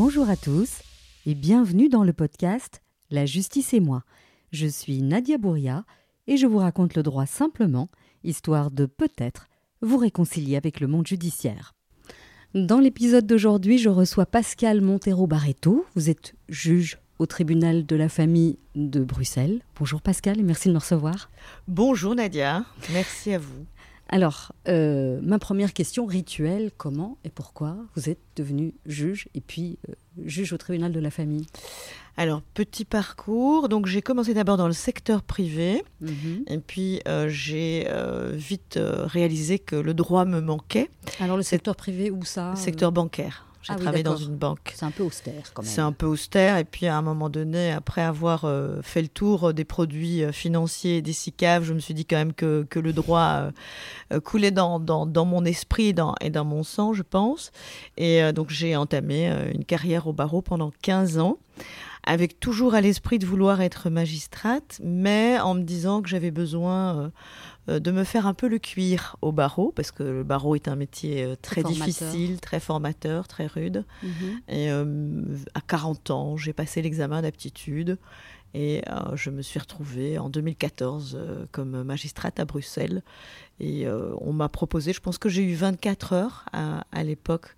[0.00, 0.82] Bonjour à tous
[1.26, 4.04] et bienvenue dans le podcast La justice et moi.
[4.52, 5.84] Je suis Nadia Bouria
[6.28, 7.88] et je vous raconte le droit simplement,
[8.22, 9.48] histoire de peut-être
[9.82, 11.74] vous réconcilier avec le monde judiciaire.
[12.54, 15.84] Dans l'épisode d'aujourd'hui, je reçois Pascal Montero Barreto.
[15.96, 19.62] Vous êtes juge au tribunal de la famille de Bruxelles.
[19.80, 21.28] Bonjour Pascal et merci de me recevoir.
[21.66, 23.66] Bonjour Nadia, merci à vous.
[24.10, 29.78] Alors, euh, ma première question rituelle, comment et pourquoi vous êtes devenu juge et puis
[29.88, 29.92] euh,
[30.24, 31.46] juge au tribunal de la famille?
[32.16, 33.68] Alors, petit parcours.
[33.68, 36.44] Donc, j'ai commencé d'abord dans le secteur privé Mhm.
[36.46, 37.86] et puis euh, j'ai
[38.32, 40.88] vite réalisé que le droit me manquait.
[41.20, 42.52] Alors, le secteur privé, où ça?
[42.52, 43.44] euh, secteur bancaire.
[43.68, 44.72] J'ai ah oui, dans une banque.
[44.74, 45.70] C'est un peu austère quand même.
[45.70, 49.08] C'est un peu austère et puis à un moment donné, après avoir euh, fait le
[49.08, 52.66] tour des produits euh, financiers et des SICAV, je me suis dit quand même que,
[52.70, 53.50] que le droit euh,
[54.12, 57.52] euh, coulait dans, dans, dans mon esprit et dans, et dans mon sang, je pense.
[57.96, 61.38] Et euh, donc j'ai entamé euh, une carrière au barreau pendant 15 ans
[62.08, 66.98] avec toujours à l'esprit de vouloir être magistrate, mais en me disant que j'avais besoin
[66.98, 67.08] euh,
[67.68, 70.68] euh, de me faire un peu le cuir au barreau, parce que le barreau est
[70.68, 71.86] un métier euh, très formateur.
[71.86, 73.84] difficile, très formateur, très rude.
[74.02, 74.40] Mhm.
[74.48, 77.98] Et euh, à 40 ans, j'ai passé l'examen d'aptitude
[78.54, 83.02] et euh, je me suis retrouvée en 2014 euh, comme magistrate à Bruxelles.
[83.60, 83.88] Et
[84.20, 87.56] on m'a proposé, je pense que j'ai eu 24 heures à, à l'époque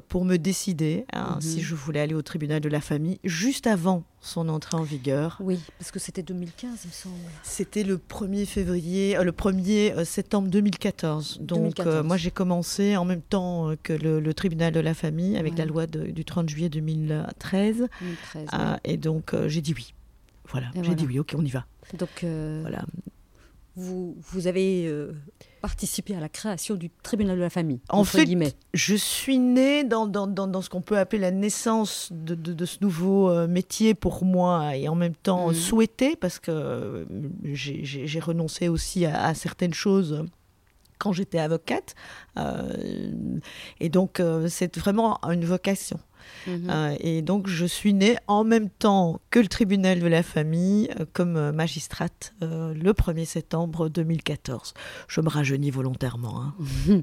[0.00, 1.40] pour me décider hein, Mhm.
[1.40, 5.36] si je voulais aller au tribunal de la famille juste avant son entrée en vigueur.
[5.40, 7.14] Oui, parce que c'était 2015, il me semble.
[7.42, 11.38] C'était le 1er février, euh, le 1er euh, septembre 2014.
[11.40, 11.88] Donc 2014.
[11.96, 15.36] euh, moi j'ai commencé en même temps euh, que le, le tribunal de la famille
[15.36, 15.58] avec Ouais.
[15.58, 17.88] la loi de- du 30 juillet 2013.
[18.00, 18.48] 2013.
[18.52, 19.92] Ah, et donc euh, j'ai dit oui.
[20.50, 20.94] Voilà, j'ai voilà.
[20.94, 21.64] dit oui, ok, on y va.
[21.98, 22.84] Donc, euh, Voilà.
[23.76, 25.12] Vous, vous avez euh,
[25.62, 28.52] participé à la création du tribunal de la famille, En fait, guillemets.
[28.74, 32.52] Je suis née dans, dans, dans, dans ce qu'on peut appeler la naissance de, de,
[32.52, 35.54] de ce nouveau euh, métier pour moi et en même temps Mhm.
[35.54, 37.04] souhaité parce que euh,
[37.52, 40.24] j'ai- renoncé aussi à, à certaines choses
[40.98, 41.94] quand j'étais avocate.
[42.36, 43.38] Euh,
[43.80, 45.98] et donc, euh, c'est vraiment une vocation.
[46.46, 46.70] Mhm.
[46.70, 50.88] Euh, et donc, je suis née en même temps que le tribunal de la famille
[50.98, 54.74] euh, comme euh, magistrate euh, le 1er septembre 2014.
[55.08, 56.42] Je me rajeunis volontairement.
[56.42, 57.02] hein.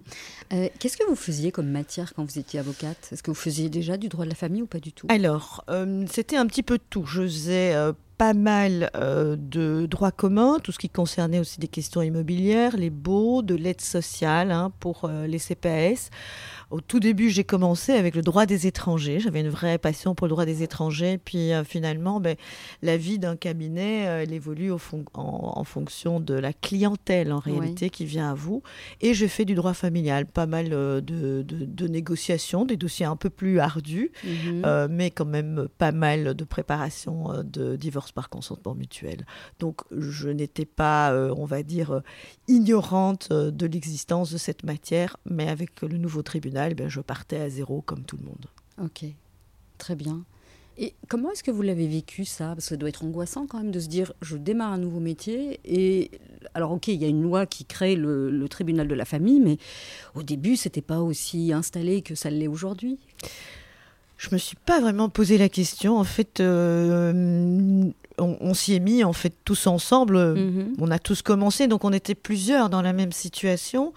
[0.80, 3.10] Qu'est-ce que vous faisiez comme matière quand vous étiez avocate?
[3.12, 5.08] Est-ce que vous faisiez déjà du droit de la famille ou pas du tout?
[5.10, 5.64] Alors,
[6.10, 7.06] c'était un petit peu tout.
[7.06, 7.76] Je faisais
[8.20, 12.90] pas mal euh, de droit commun, tout ce qui concernait aussi des questions immobilières, les
[12.90, 16.10] baux, de l'aide sociale hein, pour euh, les CPAS.
[16.72, 19.20] Au tout début, j'ai commencé avec le droit des étrangers.
[19.20, 21.18] J'avais une vraie passion pour le droit des étrangers.
[21.18, 22.36] Puis euh, finalement, ben,
[22.84, 27.34] la vie d'un cabinet, euh, elle évolue au fon- en, en fonction de la clientèle
[27.34, 27.54] en Oui.
[27.54, 28.62] réalité qui vient à vous.
[29.02, 33.08] Et j'ai fait du droit familial, pas mal euh, de, de- de négociations, des dossiers
[33.08, 34.12] un peu plus ardus.
[34.24, 34.88] Mhm.
[34.92, 39.26] Mais quand même pas mal de préparation de divorce par consentement mutuel.
[39.60, 42.02] Donc je n'étais pas, on va dire,
[42.48, 47.50] ignorante de l'existence de cette matière, mais avec le nouveau tribunal, ben, je partais à
[47.50, 48.46] zéro comme tout le monde.
[48.82, 49.06] Ok,
[49.78, 50.24] très bien.
[50.78, 52.48] Et comment est-ce que vous l'avez vécu ça?
[52.48, 55.02] Parce que ça doit être angoissant quand même de se dire je démarre un nouveau
[55.02, 56.10] métier et
[56.54, 59.42] alors ok il y a une loi qui crée le, le tribunal de la famille
[59.42, 59.58] mais
[60.16, 62.98] au début c'était pas aussi installé que ça l'est aujourd'hui?
[64.20, 65.98] Je me suis pas vraiment posé la question.
[65.98, 70.18] En fait, euh, on, on s'y est mis en fait tous ensemble.
[70.36, 70.74] Mhm.
[70.80, 73.94] On a tous commencé, donc on était plusieurs dans la même situation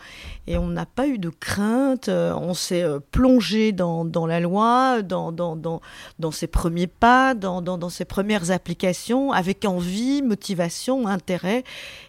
[0.46, 2.08] et on n'a pas eu de crainte.
[2.08, 5.80] euh, On s'est euh, plongé dans, dans la loi, dans, dans, dans,
[6.18, 11.64] dans ses premiers pas, dans, dans, dans ses premières applications, avec envie, motivation, intérêt.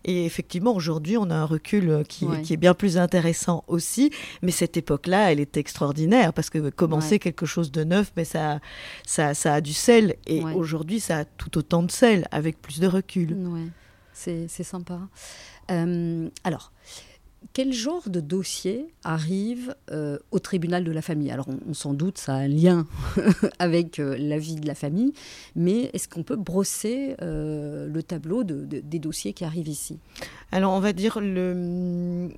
[0.05, 2.41] Et effectivement, aujourd'hui, on a un recul euh, qui, Ouais.
[2.41, 4.11] qui est bien plus intéressant aussi.
[4.41, 7.19] Mais cette époque-là, elle était extraordinaire parce que commencer Ouais.
[7.19, 8.59] quelque chose de neuf, mais ça,
[9.05, 10.15] ça, ça a du sel.
[10.25, 10.53] Et Ouais.
[10.53, 13.33] aujourd'hui, ça a tout autant de sel, avec plus de recul.
[13.33, 13.67] Ouais,
[14.13, 14.99] c'est c'est sympa.
[15.71, 16.71] Euh, alors,
[17.53, 21.29] quel genre de dossier arrive euh, au tribunal de la famille?
[21.31, 22.87] Alors, on, on s'en doute, ça a un lien
[23.59, 25.13] avec euh, la vie de la famille,
[25.55, 29.99] mais est-ce qu'on peut brosser euh, le tableau de- de- des dossiers qui arrivent ici?
[30.51, 32.29] Alors, on va dire le,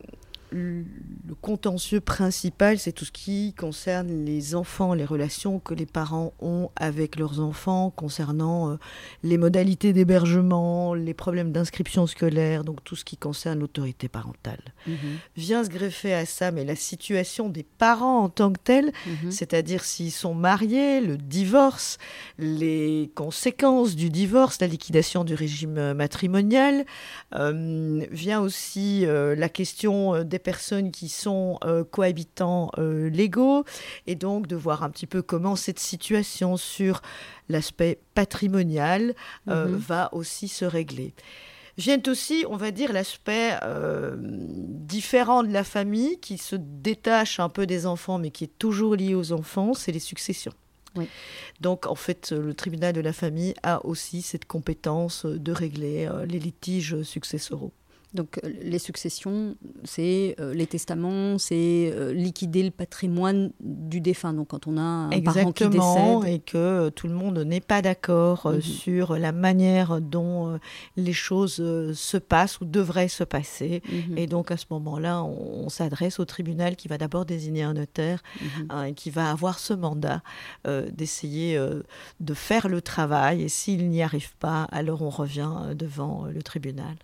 [0.57, 6.33] le contentieux principal, c'est tout ce qui concerne les enfants, les relations que les parents
[6.39, 8.75] ont avec leurs enfants concernant euh,
[9.23, 14.61] les modalités d'hébergement, les problèmes d'inscription scolaire, donc tout ce qui concerne l'autorité parentale.
[15.35, 19.31] Vient se greffer à ça, mais la situation des parents en tant que tels, Mhm.
[19.31, 21.97] c'est-à-dire s'ils sont mariés, le divorce,
[22.39, 26.85] les conséquences du divorce, la liquidation du régime euh, matrimonial,
[27.33, 31.59] euh, vient aussi euh, la question des personnes qui sont
[31.91, 33.65] cohabitants légaux,
[34.07, 37.01] et donc de voir un petit peu comment cette situation sur
[37.49, 39.15] l'aspect patrimonial
[39.47, 39.75] mhm.
[39.75, 41.13] va aussi se régler
[41.77, 47.49] vient aussi, on va dire, l'aspect euh, différent de la famille qui se détache un
[47.49, 50.53] peu des enfants, mais qui est toujours lié aux enfants, c'est les successions.
[51.59, 56.25] Donc, en fait, le tribunal de la famille a aussi cette compétence de régler euh,
[56.25, 57.73] les litiges successoraux.
[58.15, 64.33] Donc euh, les successions, c'est euh, les testaments, c'est euh, liquider le patrimoine du défunt.
[64.33, 66.25] Donc quand on a un parent qui décède.
[66.27, 68.61] et que tout le monde n'est pas d'accord mhm.
[68.61, 70.57] sur la manière dont
[70.95, 71.55] les choses
[71.93, 73.83] se passent ou devraient se passer.
[73.89, 74.17] Mhm.
[74.17, 78.23] Et donc à ce moment-là, on, s'adresse au tribunal qui va d'abord désigner un notaire
[78.39, 78.67] mhm.
[78.69, 80.21] hein, et qui va avoir ce mandat
[80.65, 81.59] d'essayer
[82.19, 83.41] de faire le travail.
[83.43, 86.95] Et s'il n'y arrive pas, alors on revient devant le tribunal.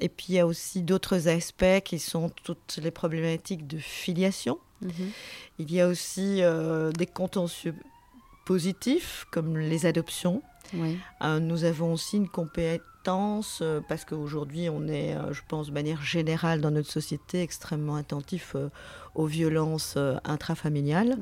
[0.00, 4.58] Et puis il y a aussi d'autres aspects qui sont toutes les problématiques de filiation.
[4.82, 5.10] Mhm.
[5.58, 7.74] Il y a aussi euh, des contentieux
[8.44, 10.42] positifs comme les adoptions.
[11.22, 16.02] Euh, nous avons aussi une compétence euh, parce qu'aujourd'hui on est, je pense, de manière
[16.02, 18.56] générale dans notre société extrêmement attentif
[19.16, 21.16] aux violences euh, intrafamiliales.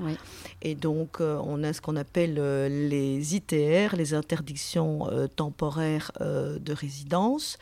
[0.62, 6.72] Et donc, euh, on a ce qu'on appelle euh, les ITR, les interdictions temporaires de
[6.72, 7.58] résidence,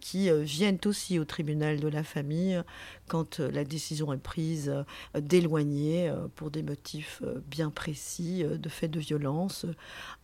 [0.00, 2.62] qui viennent aussi au tribunal de la famille
[3.08, 4.72] quand la décision est prise
[5.18, 9.66] d'éloigner pour des motifs bien précis de fait de violence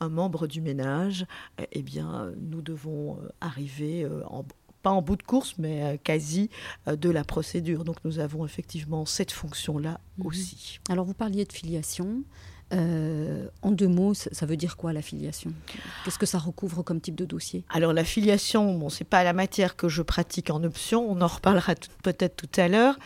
[0.01, 1.27] un membre du ménage.
[1.73, 4.45] Eh bien, nous devons arriver en
[4.83, 6.51] pas en bout de course, mais euh, quasi
[6.89, 7.85] euh, de la procédure.
[7.85, 10.27] Donc nous avons effectivement cette fonction-là mhm.
[10.27, 10.81] aussi.
[10.89, 12.23] Alors vous parliez de filiation.
[12.73, 15.53] Euh, en deux mots, ça veut dire quoi la filiation?
[16.05, 17.63] Qu'est-ce que ça recouvre comme type de dossier?
[17.71, 21.29] Alors la filiation, bon, c'est pas la matière que je pratique en option, on en
[21.29, 22.99] reparlera peut-être tout à l'heure.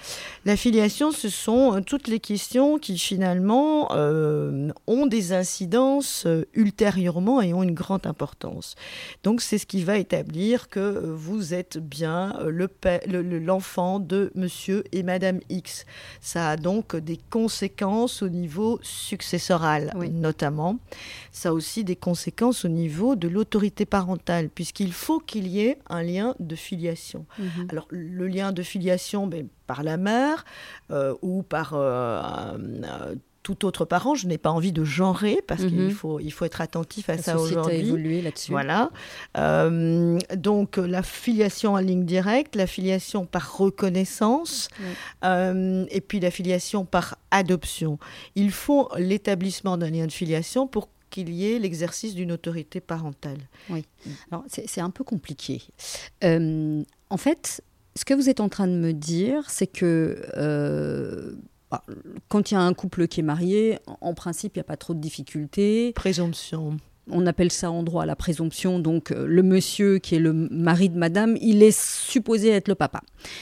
[0.46, 7.42] La filiation, ce sont euh, toutes les questions qui finalement euh, ont des incidences ultérieurement
[7.42, 8.76] et ont une grande importance.
[9.24, 15.02] Donc c'est ce qui va établir que vous êtes bien l'enfant le, de Monsieur et
[15.02, 15.84] Madame X.
[16.22, 18.78] Ça a donc des conséquences au niveau
[20.10, 20.78] notamment.
[21.32, 25.78] Ça a aussi des conséquences au niveau de l'autorité parentale, puisqu'il faut qu'il y ait
[25.88, 27.26] un lien de filiation.
[27.38, 27.68] Mhm.
[27.70, 30.44] Alors, le lien de filiation, ben, par la mère
[30.90, 32.56] euh, ou par euh,
[33.42, 34.14] tout autre parent.
[34.14, 35.90] Je n'ai pas envie de genrer parce qu'il mhm.
[35.90, 37.76] faut, il faut être attentif à ça aujourd'hui.
[37.76, 38.52] a évolué là-dessus.
[38.52, 38.90] Voilà.
[39.36, 44.68] Euh, donc la filiation en ligne directe, la filiation par reconnaissance
[45.24, 47.98] euh, et puis la filiation par adoption.
[48.34, 53.38] Il faut l'établissement d'un lien de filiation pour qu'il y ait l'exercice d'une autorité parentale.
[53.68, 53.84] Oui.
[54.30, 55.62] Alors c'est un peu compliqué.
[56.24, 57.62] Euh, en fait,
[57.96, 60.22] ce que vous êtes en train de me dire, c'est que
[62.28, 64.76] quand il y a un couple qui est marié, en principe, il n'y a pas
[64.76, 65.92] trop de difficultés.
[65.94, 66.76] Présomption.
[67.12, 68.78] On appelle ça en droit la présomption.
[68.78, 72.74] Donc, euh, le monsieur qui est le mari de madame, il est supposé être le
[72.74, 73.00] papa.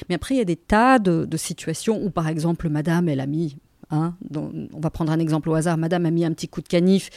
[0.08, 3.26] Mais après, il y a des tas de, situations où, par exemple, madame, elle a
[3.26, 3.56] mis
[3.90, 5.78] Hein, on va prendre un exemple au hasard.
[5.78, 7.08] Madame a mis un petit coup de canif,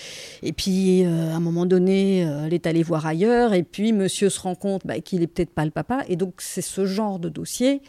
[0.42, 3.92] et puis euh, à un moment donné, euh, elle est allée voir ailleurs, et puis
[3.92, 6.04] monsieur se rend compte bah, qu'il n'est peut-être pas le papa.
[6.08, 7.82] Et donc, c'est ce genre de dossier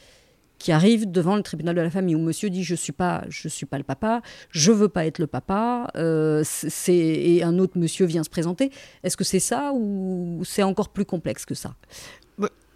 [0.63, 3.49] qui arrive devant le tribunal de la famille où monsieur dit je suis pas je
[3.49, 6.45] suis pas le papa je veux pas être le papa euh,
[6.87, 8.71] et un autre monsieur vient se présenter.
[9.03, 11.75] Est-ce que c'est ça ou c'est encore plus complexe que ça?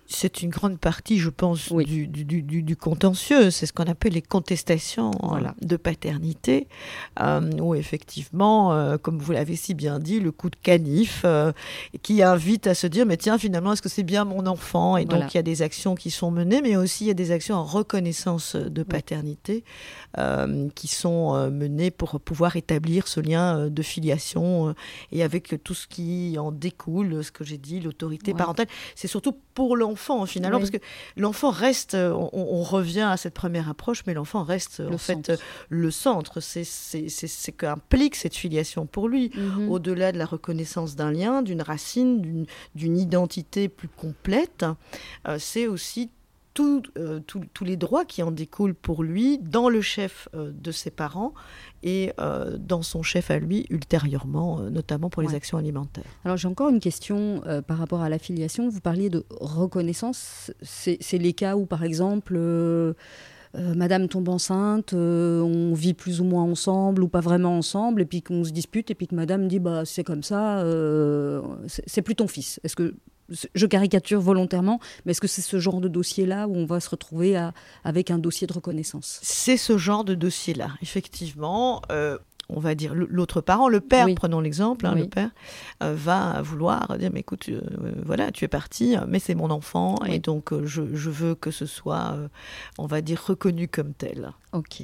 [0.08, 3.50] C'est une grande partie, je pense, du, du, contentieux.
[3.50, 5.10] C'est ce qu'on appelle les contestations
[5.60, 6.68] de paternité,
[7.20, 11.52] euh, où effectivement, euh, comme vous l'avez si bien dit, le coup de canif euh,
[12.02, 14.96] qui invite à se dire, mais tiens, finalement, est-ce que c'est bien mon enfant?
[14.96, 17.14] Et donc, il y a des actions qui sont menées, mais aussi il y a
[17.14, 19.64] des actions en reconnaissance de paternité
[20.74, 24.74] qui sont menées pour pouvoir établir ce lien de filiation
[25.12, 28.66] et avec tout ce qui en découle, ce que j'ai dit, l'autorité parentale.
[28.94, 30.76] C'est surtout pour l'enfant finalement, parce que
[31.16, 35.36] l'enfant reste, euh, on, revient à cette première approche, mais l'enfant reste en fait euh,
[35.70, 36.40] le centre.
[36.40, 39.70] C'est ce qu'implique cette filiation pour lui, mhm.
[39.70, 44.66] au-delà de la reconnaissance d'un lien, d'une racine, d'une identité plus complète.
[45.26, 46.15] Euh, c'est aussi euh,
[46.56, 51.34] tous les droits qui en découlent pour lui dans le chef euh, de ses parents
[51.82, 56.04] et euh, dans son chef à lui ultérieurement, notamment pour les actions alimentaires.
[56.24, 58.68] Alors j'ai encore une question par rapport à l'affiliation.
[58.68, 60.52] Vous parliez de reconnaissance.
[60.62, 62.36] C'est les cas où, par exemple,
[63.74, 68.22] Madame tombe enceinte, on vit plus ou moins ensemble ou pas vraiment ensemble, et puis
[68.22, 70.64] qu'on se dispute, et puis que Madame dit bah c'est comme ça,
[71.66, 72.60] c'est plus ton fils.
[72.64, 72.94] Est-ce que
[73.54, 76.88] je caricature volontairement, mais est-ce que c'est ce genre de dossier-là où on va se
[76.88, 77.36] retrouver
[77.82, 79.18] avec un dossier de reconnaissance?
[79.22, 81.82] C'est ce genre de dossier-là, effectivement.
[82.50, 85.30] Euh, on va dire l'autre parent, le père, prenons l'exemple, hein, le père
[85.82, 87.60] euh, va vouloir dire mais écoute, euh,
[88.04, 92.16] voilà, tu es parti, mais c'est mon enfant et donc je, veux que ce soit,
[92.78, 94.32] on va dire, reconnu comme tel.
[94.52, 94.82] Ok.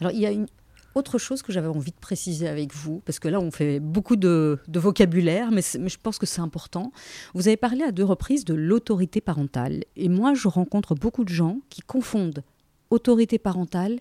[0.00, 0.46] Alors il y a une,
[0.94, 4.16] autre chose que j'avais envie de préciser avec vous, parce que là on fait beaucoup
[4.16, 6.92] de, vocabulaire, mais, je pense que c'est important.
[7.34, 11.32] Vous avez parlé à deux reprises de l'autorité parentale, et moi je rencontre beaucoup de
[11.32, 12.42] gens qui confondent
[12.90, 13.98] autorité parentale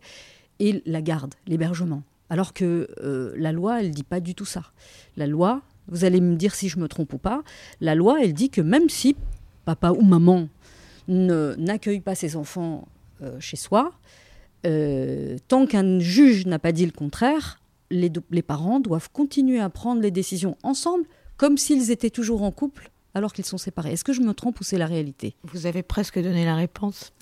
[0.59, 2.03] et la garde, l'hébergement.
[2.35, 4.63] Alors que euh, la loi, elle dit pas du tout ça.
[5.15, 7.43] La loi, vous allez me dire si je me trompe ou pas,
[7.79, 9.15] la loi, elle dit que même si
[9.63, 10.49] papa ou maman
[11.07, 12.89] n'accueille pas ses enfants
[13.21, 13.93] euh, chez soi,
[14.65, 18.11] euh, tant qu'un juge n'a pas dit le contraire, les,
[18.41, 21.05] parents doivent continuer à prendre les décisions ensemble,
[21.37, 23.93] comme s'ils étaient toujours en couple, alors qu'ils sont séparés.
[23.93, 25.35] Est-ce que je me trompe ou c'est la réalité?
[25.45, 27.13] Vous avez presque donné la réponse.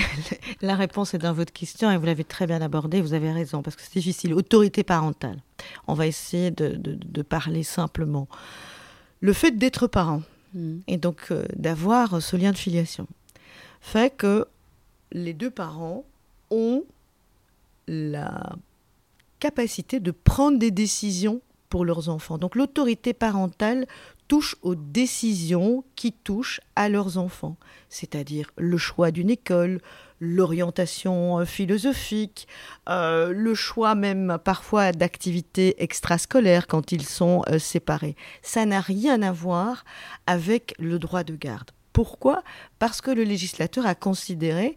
[0.62, 3.02] la réponse est dans votre question et vous l'avez très bien abordée.
[3.02, 4.32] Vous avez raison, parce que c'est difficile.
[4.32, 5.42] Autorité parentale.
[5.86, 8.26] On va essayer de, parler simplement.
[9.20, 10.22] Le fait d'être parent
[10.54, 10.78] hmm.
[10.88, 13.06] et donc euh, d'avoir ce lien de filiation
[13.80, 14.46] fait que
[15.12, 16.04] les deux parents
[16.50, 16.84] ont
[17.86, 18.56] la
[19.40, 22.38] capacité de prendre des décisions pour leurs enfants.
[22.38, 23.86] Donc l'autorité parentale
[24.28, 27.56] touche aux décisions qui touchent à leurs enfants,
[27.88, 29.80] c'est-à-dire le choix d'une école,
[30.20, 32.48] l'orientation euh, philosophique,
[32.88, 38.16] euh, le choix même parfois d'activités extrascolaires quand ils sont euh, séparés.
[38.42, 39.84] Ça n'a rien à voir
[40.26, 41.70] avec le droit de garde.
[41.92, 42.42] Pourquoi?
[42.78, 44.76] Parce que le législateur a considéré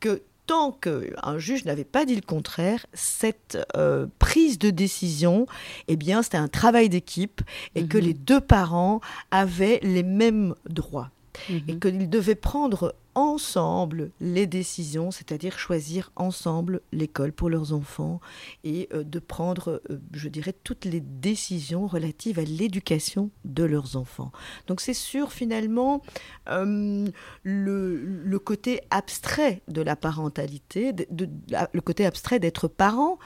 [0.00, 5.46] que tant qu'un juge n'avait pas dit le contraire, cette euh, prise de décision,
[5.88, 7.42] eh bien, c'était un travail d'équipe
[7.74, 8.04] et que mhm.
[8.04, 11.10] les deux parents avaient les mêmes droits.
[11.48, 11.80] Et mhm.
[11.80, 18.20] qu'ils devaient prendre ensemble les décisions, c'est-à-dire choisir ensemble l'école pour leurs enfants
[18.64, 23.96] et euh, de prendre, euh, je dirais, toutes les décisions relatives à l'éducation de leurs
[23.96, 24.32] enfants.
[24.66, 26.02] Donc c'est sûr finalement
[26.48, 27.06] euh,
[27.42, 33.18] le, côté abstrait de la parentalité, le côté abstrait d'être parent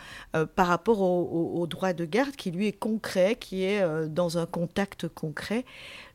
[0.54, 5.08] par rapport au, droit de garde qui lui est concret, qui est dans un contact
[5.08, 5.64] concret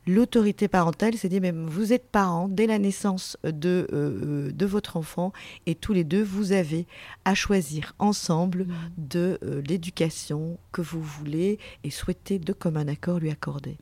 [0.06, 4.96] l'autorité parentale s'est dit, mais vous êtes parents dès la naissance de, euh, de votre
[4.96, 5.32] enfant
[5.66, 6.86] et tous les deux, vous avez
[7.24, 8.74] à choisir ensemble mmh.
[8.98, 13.78] de euh, l'éducation que vous voulez et souhaitez de commun accord lui accorder.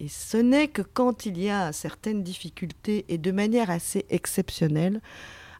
[0.00, 5.00] Et ce n'est que quand il y a certaines difficultés et de manière assez exceptionnelle,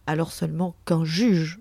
[0.07, 1.61] alors seulement qu'un juge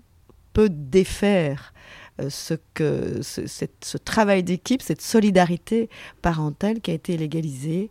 [0.52, 1.72] peut défaire
[2.20, 5.88] euh, ce, que, ce, ce travail d'équipe, cette solidarité
[6.20, 7.90] parentale qui a été légalisée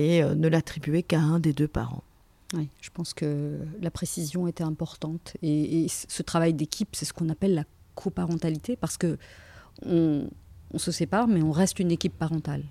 [0.00, 2.02] et euh, ne l'attribuer qu'à un des deux parents.
[2.54, 5.36] Oui, je pense que la précision était importante.
[5.42, 7.64] Et, ce travail d'équipe, c'est ce qu'on appelle la
[7.94, 9.18] coparentalité, parce que
[9.86, 10.28] on,
[10.76, 12.64] se sépare, mais on reste une équipe parentale.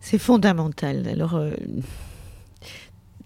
[0.00, 1.08] C'est fondamental.
[1.08, 1.50] Alors, euh,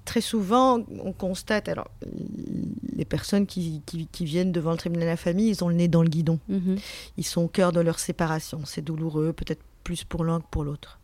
[0.04, 1.90] très souvent, on constate, alors,
[2.94, 5.88] les personnes qui, qui, viennent devant le tribunal de la famille, ils ont le nez
[5.88, 6.38] dans le guidon.
[6.48, 6.76] Mhm.
[7.18, 8.62] Ils sont au cœur de leur séparation.
[8.64, 10.98] C'est douloureux, peut-être plus pour l'un que pour l'autre.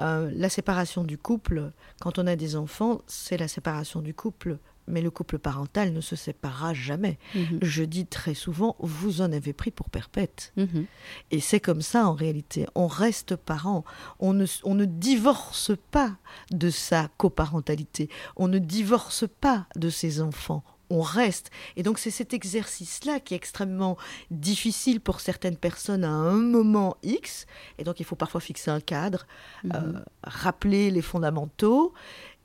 [0.00, 4.58] Euh, la séparation du couple, quand on a des enfants, c'est la séparation du couple.
[4.86, 7.18] Mais le couple parental ne se séparera jamais.
[7.36, 7.60] Mhm.
[7.62, 10.52] Je dis très souvent, vous en avez pris pour perpète.
[10.56, 10.86] Mhm.
[11.30, 12.66] Et c'est comme ça en réalité.
[12.74, 13.84] On reste parent.
[14.18, 16.16] On ne, on ne divorce pas
[16.50, 18.08] de sa coparentalité.
[18.36, 21.50] On ne divorce pas de ses enfants on reste.
[21.76, 23.96] Et donc c'est cet exercice-là qui est extrêmement
[24.30, 27.46] difficile pour certaines personnes à un moment X.
[27.78, 29.26] Et donc il faut parfois fixer un cadre,
[29.64, 29.72] mhm.
[29.74, 31.94] euh, rappeler les fondamentaux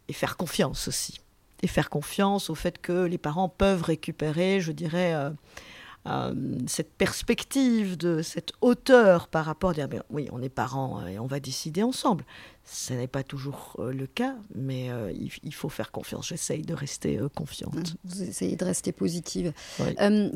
[0.08, 1.20] et faire confiance aussi.
[1.62, 5.32] Et faire confiance au fait que les parents peuvent récupérer, je dirais, euh,
[6.08, 6.34] euh,
[6.68, 11.26] cette perspective, de cette hauteur par rapport à dire, oui, on est parents et on
[11.26, 12.24] va décider ensemble.
[12.68, 16.28] Ce n'est pas toujours euh, le cas, mais euh, il, faut faire confiance.
[16.28, 17.76] J'essaye de rester confiante.
[17.76, 19.54] Mmh, vous essayez de rester positive.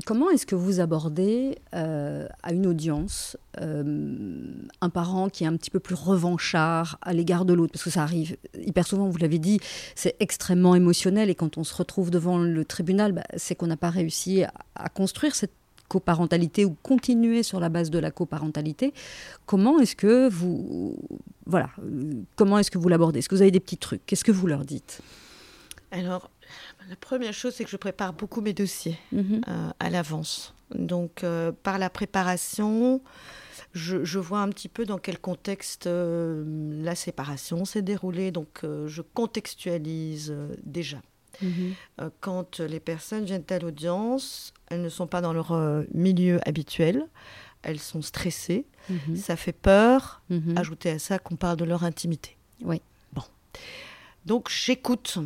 [0.05, 5.79] comment est-ce que vous abordez à une audience un parent qui est un petit peu
[5.79, 7.73] plus revanchard à l'égard de l'autre?
[7.73, 9.59] Parce que ça arrive hyper souvent, vous l'avez dit,
[9.95, 13.77] c'est extrêmement émotionnel et quand on se retrouve devant le tribunal, bah, c'est qu'on n'a
[13.77, 14.43] pas réussi
[14.75, 15.58] à construire cette
[15.89, 18.93] coparentalité ou continuer sur la base de la coparentalité,
[19.45, 20.97] comment est-ce que vous
[21.45, 21.69] voilà,
[22.35, 23.19] comment est-ce que vous l'abordez?
[23.19, 24.05] Est-ce que vous avez des petits trucs?
[24.05, 25.01] Qu'est-ce que vous leur dites?
[25.91, 26.29] Alors,
[26.87, 29.41] la première chose, c'est que je prépare beaucoup mes dossiers mhm.
[29.47, 30.53] euh, à l'avance.
[30.75, 33.01] Donc, euh, par la préparation,
[33.73, 40.35] je, vois un petit peu dans quel contexte la séparation s'est déroulée, donc je contextualise
[40.63, 41.01] déjà.
[41.41, 42.09] Mhm.
[42.19, 45.53] quand les personnes viennent à l'audience, elles ne sont pas dans leur
[45.93, 47.07] milieu habituel,
[47.61, 49.15] elles sont stressées, mhm.
[49.15, 50.21] ça fait peur.
[50.29, 50.57] Mhm.
[50.57, 52.37] Ajouter à ça qu'on parle de leur intimité.
[52.61, 52.81] Oui.
[53.13, 53.23] Bon.
[54.25, 55.17] Donc j'écoute,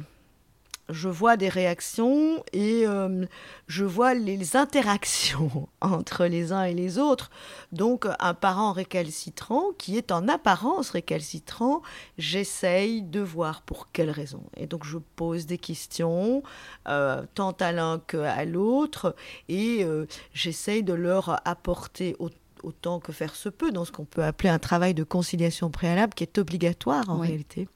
[0.89, 3.25] je vois des réactions et euh,
[3.67, 7.29] je vois les interactions entre les uns et les autres.
[7.71, 11.81] Donc un parent récalcitrant qui est en apparence récalcitrant,
[12.17, 14.43] j'essaye de voir pour quelle raison.
[14.57, 16.43] Et donc je pose des questions,
[16.87, 19.15] euh, tant à l'un qu'à l'autre,
[19.47, 22.15] et euh, j'essaye de leur apporter
[22.61, 26.13] autant que faire se peut dans ce qu'on peut appeler un travail de conciliation préalable
[26.13, 27.67] qui est obligatoire en réalité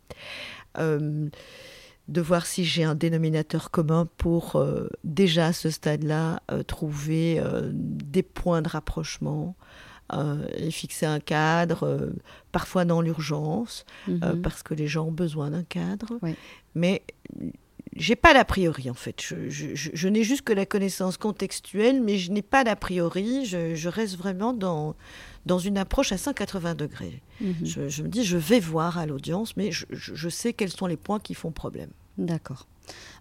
[2.07, 7.39] de voir si j'ai un dénominateur commun pour euh, déjà à ce stade-là euh, trouver
[7.39, 9.55] euh, des points de rapprochement
[10.55, 12.13] et fixer un cadre,
[12.53, 14.41] parfois dans l'urgence, mhm.
[14.41, 16.17] parce que les gens ont besoin d'un cadre.
[16.75, 17.03] Mais
[17.97, 19.21] j'ai pas d'a priori en fait.
[19.21, 23.45] Je, n'ai juste que la connaissance contextuelle, mais je n'ai pas d'a priori.
[23.45, 24.95] Je, reste vraiment dans,
[25.47, 27.21] dans une approche à 180 degrés.
[27.41, 27.55] Mhm.
[27.63, 31.19] Je, me dis, je vais voir à l'audience, mais je, sais quels sont les points
[31.19, 31.89] qui font problème.
[32.17, 32.67] D'accord.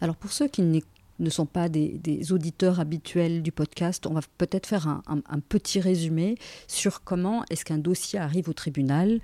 [0.00, 4.66] Alors pour ceux qui ne sont pas des, auditeurs habituels du podcast, on va peut-être
[4.66, 9.20] faire un, petit résumé sur comment est-ce qu'un dossier arrive au tribunal.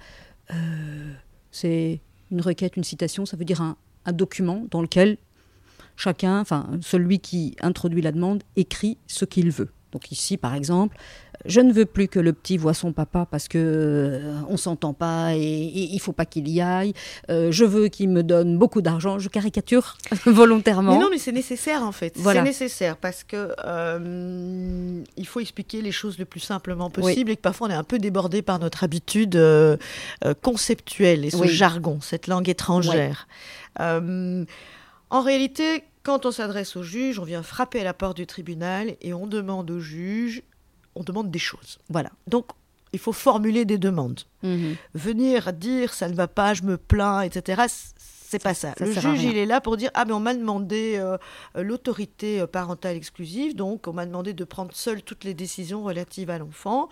[0.51, 1.13] Euh,
[1.51, 5.19] c'est une requête, une citation, ça veut dire un, un document dans lequel
[5.97, 9.71] chacun, enfin celui qui introduit la demande, écrit ce qu'il veut.
[9.93, 10.97] Donc ici, par exemple,
[11.45, 14.93] je ne veux plus que le petit voit son papa parce que euh, on s'entend
[14.93, 16.95] pas et, il faut pas qu'il y aille.
[17.31, 19.19] Euh, je veux qu'il me donne beaucoup d'argent.
[19.19, 19.97] Je caricature
[20.27, 20.93] volontairement.
[20.93, 22.17] Mais non, mais c'est nécessaire en fait.
[22.17, 27.37] C'est nécessaire parce que euh, il faut expliquer les choses le plus simplement possible et
[27.37, 29.39] que parfois on est un peu débordé par notre habitude
[30.43, 33.27] conceptuelle et ce jargon, cette langue étrangère.
[33.79, 34.47] en
[35.23, 39.15] réalité, quand on s'adresse au juge, on vient frapper à la porte du tribunal et
[39.15, 40.43] on demande au juge
[40.95, 41.79] on demande des choses.
[41.89, 42.11] Voilà.
[42.27, 42.47] Donc,
[42.93, 44.21] il faut formuler des demandes.
[44.43, 44.77] Mhm.
[44.95, 47.63] Venir dire ça ne va pas, je me plains, etc.
[47.97, 48.75] C'est pas ça.
[48.81, 51.19] le juge, il est là pour dire ah mais on m'a demandé euh,
[51.55, 56.31] l'autorité euh, parentale exclusive, donc on m'a demandé de prendre seul toutes les décisions relatives
[56.31, 56.89] à l'enfant.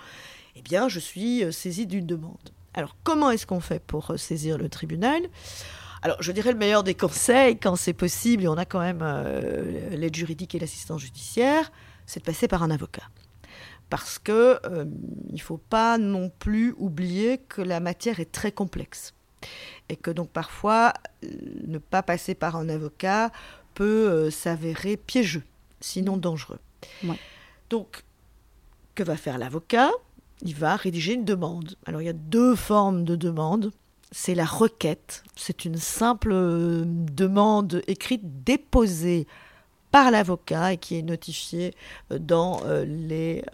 [0.57, 2.37] Eh bien, je suis euh, saisie d'une demande.
[2.75, 5.23] Alors, comment est-ce qu'on fait pour saisir le tribunal?
[6.03, 9.05] Alors, je dirais le meilleur des conseils, quand c'est possible, et on a quand même
[9.91, 11.71] l'aide juridique et l'assistance judiciaire,
[12.07, 13.03] c'est de passer par un avocat
[13.91, 14.85] parce que euh,
[15.31, 19.13] il faut pas non plus oublier que la matière est très complexe
[19.89, 21.29] et que donc parfois euh,
[21.67, 23.33] ne pas passer par un avocat
[23.75, 25.43] peut euh, s'avérer piégeux,
[25.81, 26.61] sinon dangereux.
[27.69, 28.05] Donc
[28.95, 29.91] que va faire l'avocat?
[30.43, 31.77] Il va rédiger une demande.
[31.85, 33.73] Alors il y a deux formes de demande.
[34.13, 36.33] C'est la requête, c'est une simple
[36.85, 39.27] demande écrite déposée
[39.91, 41.75] par l'avocat et qui est notifié
[42.13, 43.45] euh, dans euh, les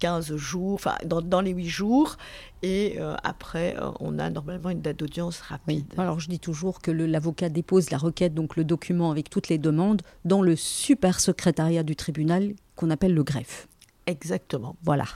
[0.00, 2.16] 15 euh, jours, enfin dans, les 8 jours.
[2.64, 5.84] Et après, on a normalement une date d'audience rapide.
[5.98, 9.58] Alors je dis toujours que l'avocat dépose la requête, donc le document avec toutes les
[9.58, 13.66] demandes, dans le super secrétariat du tribunal qu'on appelle le greffe.
[14.06, 14.76] Exactement.
[14.84, 15.06] Voilà.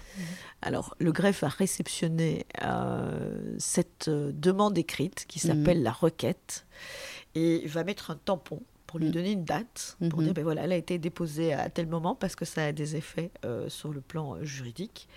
[0.67, 2.45] Alors, le greffe a réceptionné
[3.59, 5.85] cette demande écrite qui s'appelle mhm.
[5.85, 6.67] la requête
[7.37, 9.13] et va mettre un tampon pour lui mm.
[9.13, 10.35] donner une date, pour dire, mm-hmm.
[10.35, 13.31] ben voilà, elle a été déposée à tel moment parce que ça a des effets
[13.45, 15.09] euh, sur le plan euh, juridique.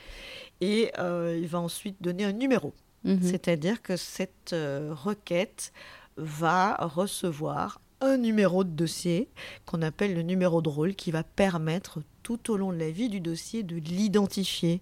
[0.62, 2.73] Et euh, il va ensuite donner un numéro.
[3.21, 5.71] C'est-à-dire que cette requête
[6.17, 9.29] va recevoir un numéro de dossier
[9.65, 13.09] qu'on appelle le numéro de rôle qui va permettre tout au long de la vie
[13.09, 14.81] du dossier de l'identifier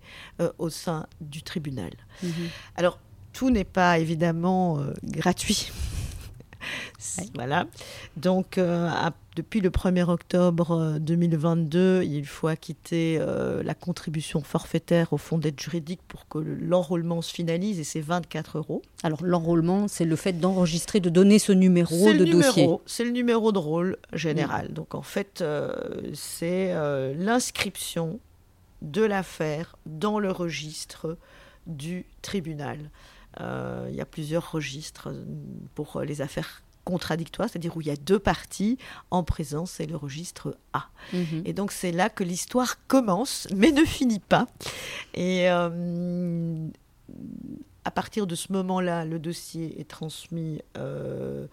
[0.58, 1.91] au sein du tribunal.
[2.23, 2.30] Mm-hmm.
[2.75, 2.99] Alors,
[3.34, 5.71] tout n'est pas évidemment gratuit.
[7.36, 7.65] Voilà.
[8.15, 8.89] Donc, euh,
[9.36, 15.38] depuis le 1er octobre 2022, euh, il faut acquitter euh, la contribution forfaitaire au fonds
[15.38, 18.82] d'aide juridique pour que l'enrôlement se finalise et c'est 24 euros.
[19.03, 22.67] Alors, l'enrôlement, c'est le fait d'enregistrer, de donner ce numéro de dossier.
[22.86, 24.73] C'est le numéro de rôle général.
[24.73, 25.43] Donc, en fait,
[26.13, 26.73] c'est
[27.15, 28.19] l'inscription
[28.82, 31.17] de l'affaire dans le registre
[31.67, 32.89] du tribunal.
[33.39, 35.10] Il y a plusieurs registres
[35.76, 38.78] pour les affaires contradictoire, c'est-à-dire où il y a deux parties
[39.12, 40.86] en présence, c'est le registre A.
[41.12, 41.43] Mhm.
[41.43, 44.47] Et donc c'est là que l'histoire commence, mais ne finit pas.
[45.13, 46.69] Et euh,
[47.84, 51.47] à partir de ce moment-là, le dossier est transmis euh,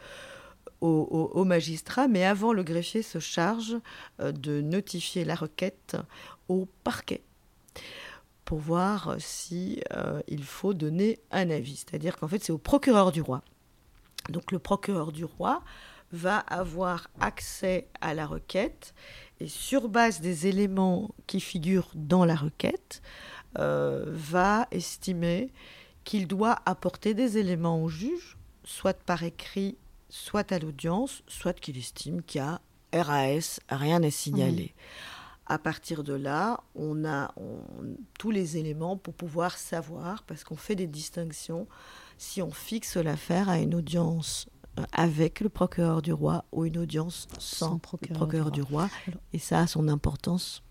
[0.81, 3.77] au, magistrat, mais avant, le greffier se charge
[4.21, 5.97] euh, de notifier la requête
[6.49, 7.23] au parquet
[8.45, 9.81] pour voir si
[10.29, 11.77] il faut donner un avis.
[11.77, 13.43] C'est-à-dire qu'en fait, c'est au procureur du roi.
[14.29, 15.63] Donc le procureur du roi
[16.13, 18.95] va avoir accès à la requête
[19.41, 23.03] et sur base des éléments qui figurent dans la requête,
[23.59, 25.53] euh, va estimer
[26.05, 29.77] qu'il doit apporter des éléments au juge, soit par écrit,
[30.09, 32.61] soit à l'audience, soit qu'il estime qu'il y a
[32.93, 34.75] RAS, rien n'est signalé.
[35.47, 37.35] À partir de là, on a
[38.19, 41.67] tous les éléments pour pouvoir savoir, parce qu'on fait des distinctions,
[42.17, 44.47] si on fixe l'affaire à une audience
[44.79, 48.89] euh, avec le procureur du roi ou une audience sans, procureur, du roi.
[49.33, 50.63] Et ça a son importance.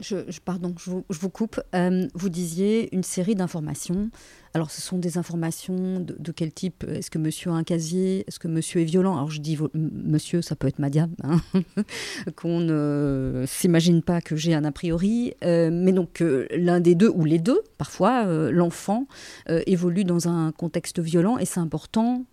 [0.00, 1.60] Je, pardon, je vous, coupe.
[1.74, 4.10] Euh, vous disiez une série d'informations.
[4.54, 6.84] Alors, ce sont des informations de, quel type?
[6.84, 8.24] Est-ce que monsieur a un casier?
[8.26, 9.14] Est-ce que monsieur est violent?
[9.14, 11.40] Alors, je dis monsieur, ça peut être Madia, hein
[12.36, 15.34] qu'on ne s'imagine pas que j'ai un a priori.
[15.44, 19.06] Euh, mais donc, l'un des deux, ou les deux, parfois, l'enfant
[19.48, 22.24] évolue dans un contexte violent et c'est important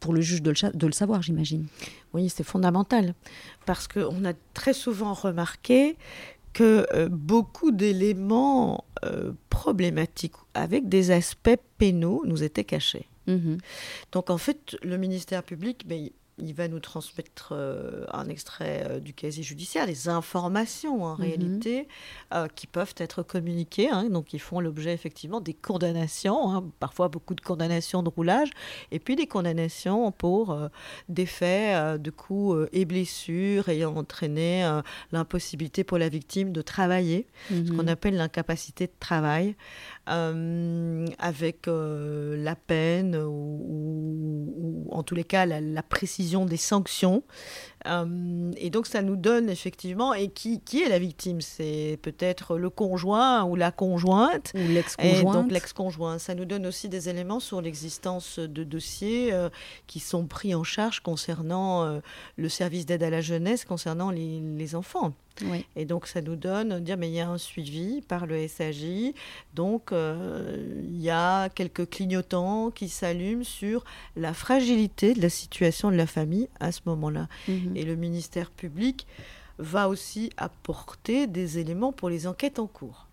[0.00, 1.66] pour le juge de le, savoir, j'imagine.
[2.12, 3.14] Oui, c'est fondamental,
[3.64, 5.96] parce qu'on a très souvent remarqué
[6.56, 13.10] que euh, beaucoup d'éléments euh, problématiques avec des aspects pénaux nous étaient cachés.
[13.26, 13.58] Mhm.
[14.12, 19.00] Donc en fait, le ministère public, mais il va nous transmettre euh, un extrait euh,
[19.00, 21.20] du casier judiciaire, des informations en mhm.
[21.20, 21.88] réalité
[22.34, 27.08] euh, qui peuvent être communiquées, hein, donc qui font l'objet effectivement des condamnations, hein, parfois
[27.08, 28.50] beaucoup de condamnations de roulage,
[28.90, 30.56] et puis des condamnations pour
[31.08, 34.80] des faits de coups et blessures ayant entraîné
[35.12, 37.88] l'impossibilité pour la victime de travailler, ce qu'on mhm.
[37.88, 39.56] appelle l'incapacité de travail.
[40.08, 47.24] Euh, avec euh, la peine ou, en tous les cas la, précision des sanctions.
[47.86, 51.40] Euh, et donc ça nous donne effectivement, et qui, qui est la victime?
[51.40, 54.52] C'est peut-être le conjoint ou la conjointe.
[54.54, 55.34] Ou l'ex-conjointe.
[55.34, 56.20] donc l'ex-conjoint.
[56.20, 59.32] Ça nous donne aussi des éléments sur l'existence de dossiers
[59.88, 62.00] qui sont pris en charge concernant
[62.36, 65.14] le service d'aide à la jeunesse, concernant les, les enfants.
[65.74, 69.12] Et donc ça nous donne, dire mais il y a un suivi par le SAJ,
[69.54, 73.84] donc euh, il y a quelques clignotants qui s'allument sur
[74.16, 77.28] la fragilité de la situation de la famille à ce moment-là.
[77.48, 77.76] Mhm.
[77.76, 79.06] Et le ministère public
[79.58, 83.06] va aussi apporter des éléments pour les enquêtes en cours.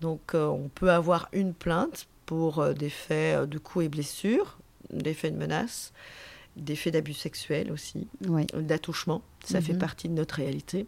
[0.00, 4.58] Donc euh, on peut avoir une plainte pour euh, des faits de coups et blessures,
[4.90, 5.92] des faits de menaces,
[6.58, 8.06] des faits d'abus sexuels aussi,
[8.54, 9.22] d'attouchement.
[9.44, 9.78] Ça fait mhm.
[9.78, 10.86] partie de notre réalité.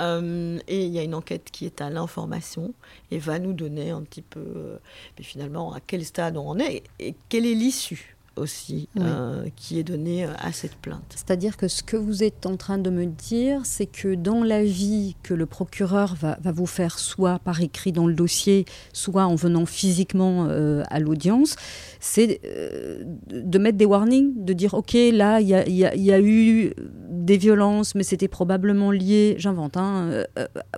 [0.00, 2.74] Euh, et il y a une enquête qui est à l'information
[3.10, 4.78] et va nous donner un petit peu, euh,
[5.20, 9.84] finalement, à quel stade on en est et quelle est l'issue aussi euh, qui est
[9.84, 11.04] donné euh, à cette plainte.
[11.10, 15.14] C'est-à-dire que ce que vous êtes en train de me dire, c'est que dans l'avis
[15.22, 19.36] que le procureur va, va, vous faire, soit par écrit dans le dossier, soit en
[19.36, 21.54] venant physiquement à l'audience,
[22.04, 22.40] c'est
[23.30, 26.74] de mettre des warnings, de dire ok, là, il y, y a, eu
[27.08, 30.24] des violences, mais c'était probablement lié, j'invente, hein,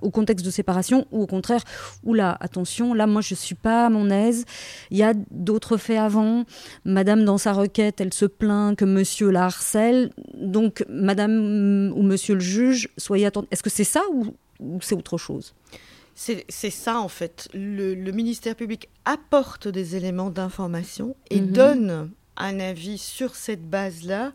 [0.03, 1.63] au contexte de séparation, ou au contraire,
[2.05, 4.45] oula, attention, là, moi, je ne suis pas à mon aise,
[4.91, 6.45] il y a d'autres faits avant,
[6.85, 10.11] madame dans sa requête, elle se plaint que monsieur la harcèle.
[10.41, 13.49] Donc, madame ou monsieur le juge, soyez attentifs.
[13.51, 15.55] Est-ce que c'est ça ou, c'est autre chose?
[16.17, 17.49] C'est ça en fait.
[17.53, 21.53] Le, ministère public apporte des éléments d'information et mhm.
[21.53, 24.33] donne un avis sur cette base-là,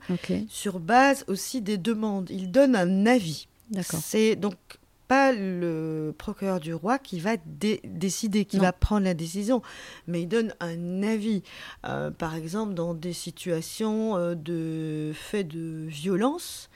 [0.47, 2.29] sur base aussi des demandes.
[2.29, 3.47] Il donne un avis.
[3.81, 4.55] C'est donc
[5.07, 7.31] pas le procureur du roi qui va
[7.83, 9.61] décider, qui va prendre la décision,
[10.07, 11.43] mais il donne un avis.
[11.85, 16.69] Euh, par exemple, dans des situations euh, de faits de violence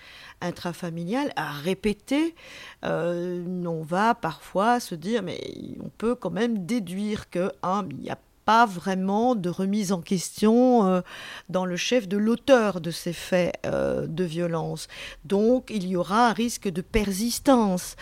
[0.45, 2.35] intrafamiliale à répéter,
[2.83, 5.39] euh, on va parfois se dire, mais
[5.83, 10.01] on peut quand même déduire que, un, il y a pas vraiment de remise en
[10.01, 11.01] question euh,
[11.49, 14.87] dans le chef de l'auteur de ces faits euh, de violence.
[15.25, 17.95] Donc il y aura un risque de persistance.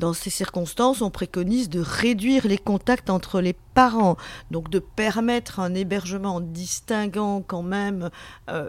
[0.00, 4.16] Dans ces circonstances, on préconise de réduire les contacts entre les parents,
[4.50, 8.10] donc de permettre un hébergement en distinguant quand même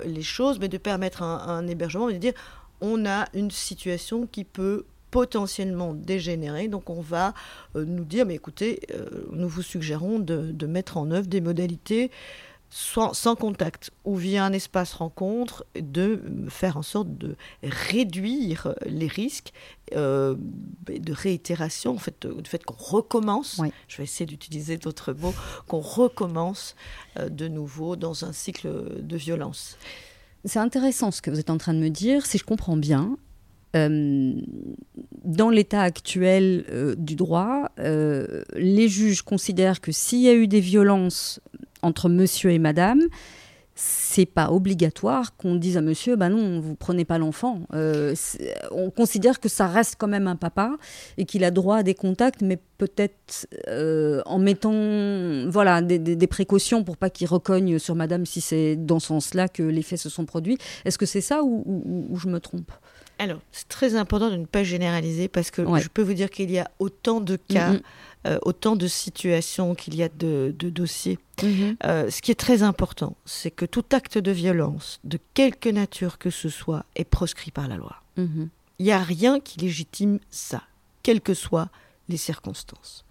[0.06, 2.34] les choses, mais de permettre un, hébergement, de dire
[2.82, 6.67] on a une situation qui peut potentiellement dégénérer.
[6.67, 7.34] Donc on va
[7.76, 12.10] euh, nous dire, mais écoutez, euh, nous vous suggérons de, mettre en œuvre des modalités
[12.71, 19.07] sans, sans, contact ou via un espace rencontre, de faire en sorte de réduire les
[19.07, 19.53] risques
[19.95, 20.36] euh,
[20.88, 25.36] de réitération, en fait, du fait qu'on recommence, je vais essayer d'utiliser d'autres mots,
[25.67, 26.75] qu'on recommence
[27.19, 29.77] de nouveau dans un cycle de violence.
[30.45, 32.25] C'est intéressant ce que vous êtes en train de me dire.
[32.25, 33.17] Si je comprends bien,
[33.75, 34.34] Euh,
[35.23, 40.47] dans l'état actuel euh, du droit, euh, les juges considèrent que s'il y a eu
[40.47, 41.39] des violences
[41.82, 43.02] entre monsieur et madame,
[43.74, 47.62] c'est pas obligatoire qu'on dise à monsieur, bah non, vous prenez pas l'enfant.
[47.72, 50.76] on considère que ça reste quand même un papa
[51.17, 53.48] et qu'il a droit à des contacts, mais peut-être
[54.26, 59.08] en mettant voilà des, précautions pour pas qu'il recogne sur madame si c'est dans ce
[59.08, 60.58] sens-là que les faits se sont produits.
[60.86, 61.63] Est-ce que c'est ça ou,
[62.10, 62.72] ou je me trompe?
[63.21, 66.49] Alors, c'est très important de ne pas généraliser parce que je peux vous dire qu'il
[66.49, 67.73] y a autant de cas,
[68.25, 71.19] euh, autant de situations qu'il y a de, dossiers.
[71.38, 71.75] Mm-hmm.
[71.86, 76.17] Euh, ce qui est très important, c'est que tout acte de violence, de quelque nature
[76.17, 78.01] que ce soit, est proscrit par la loi.
[78.17, 78.47] Mm-hmm.
[78.79, 80.63] Il n'y a rien qui légitime ça,
[81.03, 81.69] quelles que soient
[82.10, 83.05] les circonstances.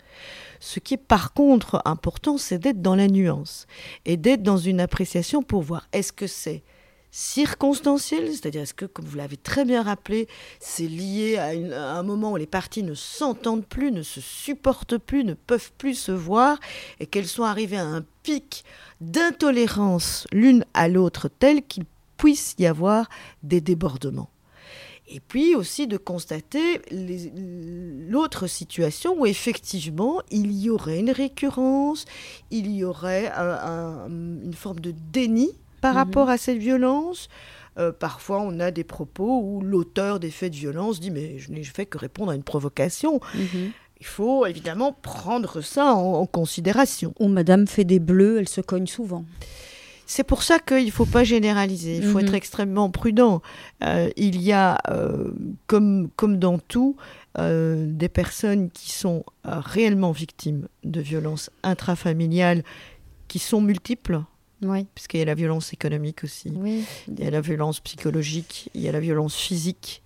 [0.58, 3.68] Ce qui est par contre important, c'est d'être dans la nuance
[4.06, 6.64] et d'être dans une appréciation pour voir est-ce que c'est
[7.10, 10.28] circonstanciel, c'est-à-dire est-ce que, comme vous l'avez très bien rappelé,
[10.60, 15.24] c'est lié à, un moment où les parties ne s'entendent plus, ne se supportent plus,
[15.24, 16.58] ne peuvent plus se voir,
[17.00, 18.64] et qu'elles sont arrivées à un pic
[19.00, 21.84] d'intolérance l'une à l'autre tel qu'il
[22.16, 23.08] puisse y avoir
[23.42, 24.30] des débordements.
[25.12, 26.80] Et puis aussi de constater
[28.08, 32.04] l'autre situation où effectivement il y aurait une récurrence,
[32.52, 35.98] il y aurait une forme de déni par mhm.
[35.98, 37.28] rapport à cette violence.
[37.78, 41.52] Euh, parfois, on a des propos où l'auteur des faits de violence dit Mais je
[41.52, 43.20] n'ai fait que répondre à une provocation.
[43.34, 43.72] Mhm.
[44.00, 47.12] Il faut évidemment prendre ça en, considération.
[47.20, 49.26] Ou Madame fait des bleus, elle se cogne souvent.
[50.06, 52.24] C'est pour ça qu'il ne faut pas généraliser, il faut mhm.
[52.24, 53.42] être extrêmement prudent.
[53.84, 55.30] Euh, il y a, euh,
[55.66, 56.96] comme, comme dans tout,
[57.38, 62.64] des personnes qui sont réellement victimes de violences intrafamiliales
[63.28, 64.20] qui sont multiples.
[64.62, 64.86] Oui.
[64.94, 66.52] Puisqu'il y a la violence économique aussi.
[67.08, 70.02] Il y a la violence psychologique, il y a la violence physique.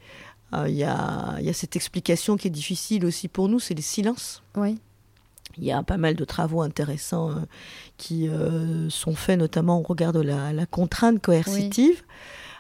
[0.55, 3.59] Euh, il, y a, il, y a, cette explication qui est difficile aussi pour nous,
[3.59, 4.43] c'est les silences.
[4.57, 4.79] Oui.
[5.57, 7.35] Il y a pas mal de travaux intéressants euh,
[7.97, 12.03] qui euh, sont faits, notamment au regard de la, la contrainte coercitive.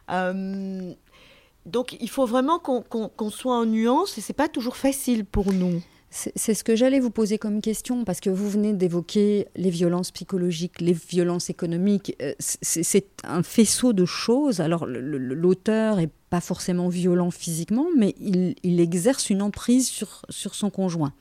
[0.08, 5.82] donc il faut vraiment qu'on soit en nuance et c'est pas toujours facile pour nous.
[6.16, 10.12] C'est ce que j'allais vous poser comme question, parce que vous venez d'évoquer les violences
[10.12, 12.14] psychologiques, les violences économiques.
[12.22, 14.60] Euh, c'est un faisceau de choses.
[14.60, 20.70] Alors, l'auteur est pas forcément violent physiquement, mais il, exerce une emprise sur, sur son
[20.70, 21.14] conjoint.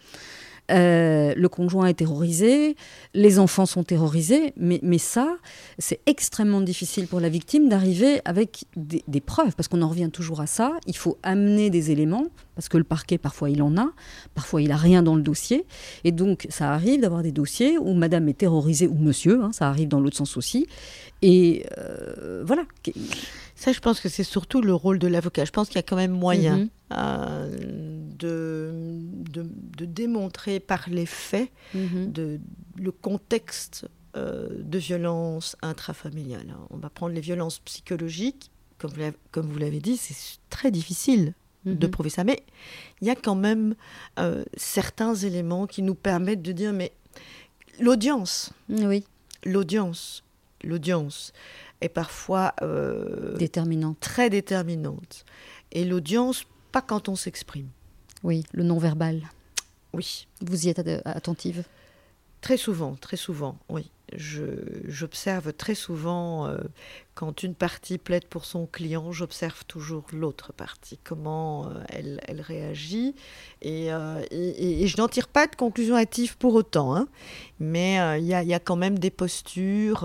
[0.71, 2.78] Euh, le conjoint est terrorisé,
[3.13, 5.36] les enfants sont terrorisés, mais, mais ça,
[5.78, 10.39] c'est extrêmement difficile pour la victime d'arriver avec des, preuves, parce qu'on en revient toujours
[10.39, 10.73] à ça.
[10.88, 13.89] Il faut amener des éléments, parce que le parquet, parfois, il en a,
[14.36, 15.65] parfois, il n'a rien dans le dossier.
[16.06, 19.67] Et donc, ça arrive d'avoir des dossiers où madame est terrorisée, ou monsieur, hein, ça
[19.67, 20.67] arrive dans l'autre sens aussi.
[21.21, 22.63] Et euh, voilà.
[23.56, 25.45] Ça, je pense que c'est surtout le rôle de l'avocat.
[25.45, 26.69] Je pense qu'il y a quand même moyen mhm.
[26.93, 27.92] euh,
[28.23, 29.45] de,
[29.77, 32.12] de, démontrer par les faits mhm.
[32.12, 32.39] de,
[32.77, 36.55] le contexte euh, de violence intrafamiliale.
[36.69, 38.51] On va prendre les violences psychologiques.
[38.77, 41.33] Comme vous, l'avez dit, c'est très difficile
[41.65, 41.91] de mhm.
[41.91, 42.23] prouver ça.
[42.23, 42.43] Mais
[43.01, 43.75] il y a quand même
[44.19, 46.91] euh, certains éléments qui nous permettent de dire, mais
[47.79, 49.05] l'audience, oui.
[49.45, 50.23] l'audience,
[50.63, 51.31] l'audience
[51.81, 53.99] est parfois euh, déterminante.
[53.99, 55.25] très déterminante.
[55.71, 57.69] Et l'audience, pas quand on s'exprime.
[58.23, 59.21] Oui, le non-verbal.
[59.93, 60.27] Oui.
[60.41, 61.63] Vous y êtes attentive?
[62.41, 63.89] Très souvent, très souvent, oui.
[64.15, 66.57] J'observe très souvent, euh,
[67.15, 72.41] quand une partie plaide pour son client, j'observe toujours l'autre partie, comment euh, elle, elle,
[72.41, 73.15] réagit.
[73.62, 73.88] Et,
[74.31, 77.07] et, je n'en tire pas de conclusion hâtive pour autant, hein.
[77.59, 80.03] mais il y, y, a quand même des postures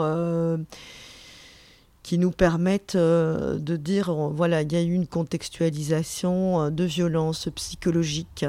[2.03, 6.85] qui nous permettent euh, de dire, voilà, il y a eu une contextualisation euh, de
[6.85, 8.47] violence psychologique.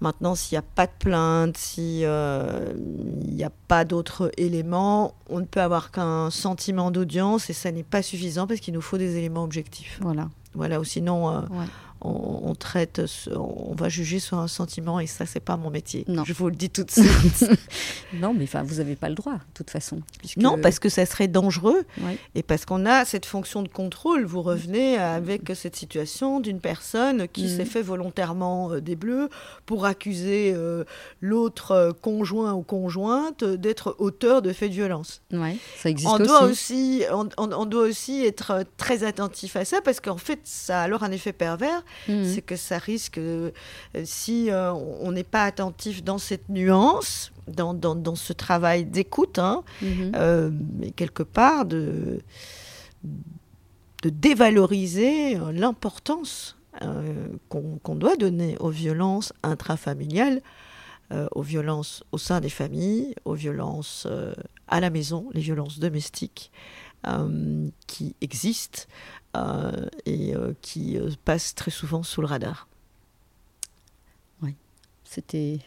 [0.00, 2.72] Maintenant, s'il n'y a pas de plainte, s'il euh,
[3.24, 7.82] n'y a pas d'autres éléments, on ne peut avoir qu'un sentiment d'audience et ça n'est
[7.82, 9.98] pas suffisant parce qu'il nous faut des éléments objectifs.
[10.02, 10.28] Voilà.
[10.54, 11.44] Voilà, ou sinon,
[12.00, 13.00] on, traite,
[13.34, 16.04] on va juger sur un sentiment et ça, c'est pas mon métier.
[16.08, 16.24] Non.
[16.24, 17.50] Je vous le dis tout de suite.
[18.14, 20.00] non, mais enfin, vous n'avez pas le droit, de toute façon.
[20.36, 21.84] Non, parce que ça serait dangereux
[22.34, 24.24] et parce qu'on a cette fonction de contrôle.
[24.24, 27.70] Vous revenez avec cette situation d'une personne qui s'est mhm.
[27.70, 29.28] fait volontairement euh, des bleus
[29.64, 30.84] pour accuser euh,
[31.20, 35.22] l'autre euh, conjoint ou conjointe d'être auteur de faits de violence.
[35.32, 37.02] Ouais, ça existe on doit aussi.
[37.12, 41.02] on, on doit aussi être très attentif à ça parce qu'en fait, ça a alors
[41.02, 42.24] un effet pervers Mhm.
[42.24, 43.50] c'est que ça risque, euh,
[44.04, 49.62] si euh, on n'est pas attentif dans cette nuance, dans, dans, ce travail d'écoute, hein,
[49.82, 50.12] mhm.
[50.16, 50.50] euh,
[50.96, 52.20] quelque part de,
[54.02, 56.56] de dévaloriser l'importance
[57.48, 60.42] qu'on doit donner aux violences intrafamiliales,
[61.34, 64.06] aux violences au sein des familles, aux violences
[64.68, 66.50] à la maison, les violences domestiques
[67.86, 68.82] qui existent
[70.06, 72.68] et qui passent très souvent sous le radar.
[74.42, 74.54] Oui,
[75.04, 75.60] c'était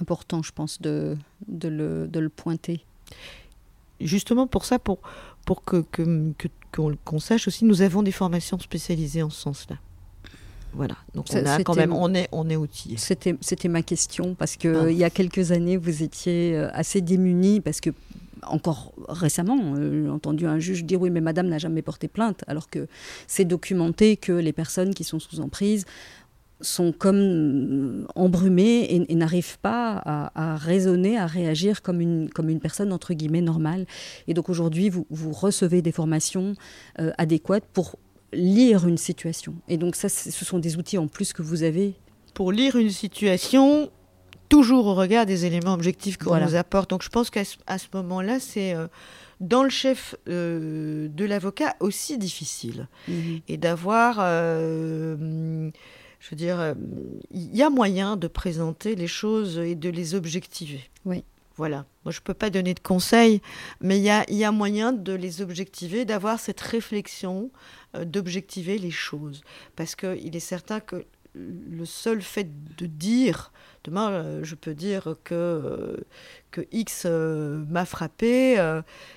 [0.00, 1.16] important, je pense, de,
[1.48, 2.84] de, le, de le pointer.
[4.00, 4.98] Justement pour ça, pour,
[5.46, 9.76] pour que, que, qu'on, sache aussi, nous avons des formations spécialisées en ce sens-là.
[10.72, 12.96] Voilà, donc on a quand même, on est, on est outillé.
[12.96, 17.60] C'était, ma question parce que il y a quelques années, vous étiez euh, assez démunis
[17.60, 17.90] parce que
[18.46, 22.42] encore récemment, euh, j'ai entendu un juge dire oui, mais madame n'a jamais porté plainte,
[22.46, 22.86] alors que
[23.26, 25.84] c'est documenté que les personnes qui sont sous emprise
[26.60, 30.00] sont comme embrumés et, n'arrivent pas
[30.34, 33.86] à, raisonner, à réagir comme une, comme une personne entre guillemets normale.
[34.28, 36.54] Et donc aujourd'hui, vous, vous recevez des formations
[37.00, 37.96] euh, adéquates pour
[38.32, 39.54] lire une situation.
[39.68, 41.94] Et donc ça, ce sont des outils en plus que vous avez.
[42.34, 43.90] Pour lire une situation,
[44.56, 46.90] toujours au regard des éléments objectifs qu'on nous apporte.
[46.90, 48.74] Donc je pense qu'à ce, moment-là, c'est...
[48.74, 48.86] Euh,
[49.40, 52.86] dans le chef euh, de l'avocat aussi difficile.
[53.08, 53.40] Mhm.
[53.48, 54.20] Et d'avoir
[56.24, 56.72] je veux dire, euh,
[57.32, 60.80] il y a moyen de présenter les choses et de les objectiver.
[61.04, 61.22] Oui.
[61.56, 61.84] Voilà.
[62.04, 63.42] Moi, je ne peux pas donner de conseils,
[63.82, 67.50] mais il y a, y a, moyen de les objectiver, d'avoir cette réflexion,
[67.94, 69.42] euh, d'objectiver les choses.
[69.76, 73.52] Parce qu'il est certain que le seul fait de dire,
[73.84, 76.04] demain, euh, je peux dire que,
[76.50, 78.56] que X m'a frappé,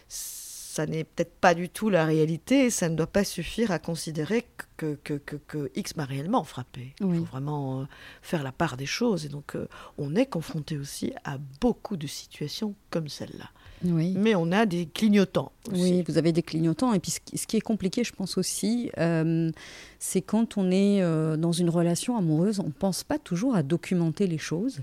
[0.07, 4.45] ça n'est peut-être pas du tout la réalité, ça ne doit pas suffire à considérer
[4.77, 6.93] que, que, que, X m'a réellement frappé.
[7.01, 7.85] Il faut vraiment euh,
[8.21, 9.25] faire la part des choses.
[9.25, 13.49] Et donc, euh, on est confronté aussi à beaucoup de situations comme celle-là.
[13.83, 15.51] Mais on a des clignotants.
[15.71, 16.93] Oui, vous avez des clignotants.
[16.93, 19.51] Et puis ce qui est compliqué, je pense aussi, euh,
[19.99, 20.99] c'est quand on est
[21.37, 24.79] dans une relation amoureuse, on ne pense pas toujours à documenter les choses.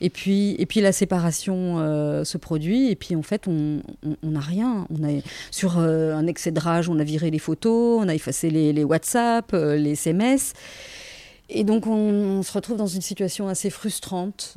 [0.00, 1.76] Et puis, et puis la séparation
[2.24, 3.80] se produit, et puis en fait, on
[4.24, 4.88] n'a rien.
[4.90, 5.20] On a,
[5.52, 8.82] sur un excès de rage, on a viré les photos, on a effacé les, les
[8.82, 10.52] WhatsApp, les SMS.
[11.54, 14.56] Et donc, on, se retrouve dans une situation assez frustrante.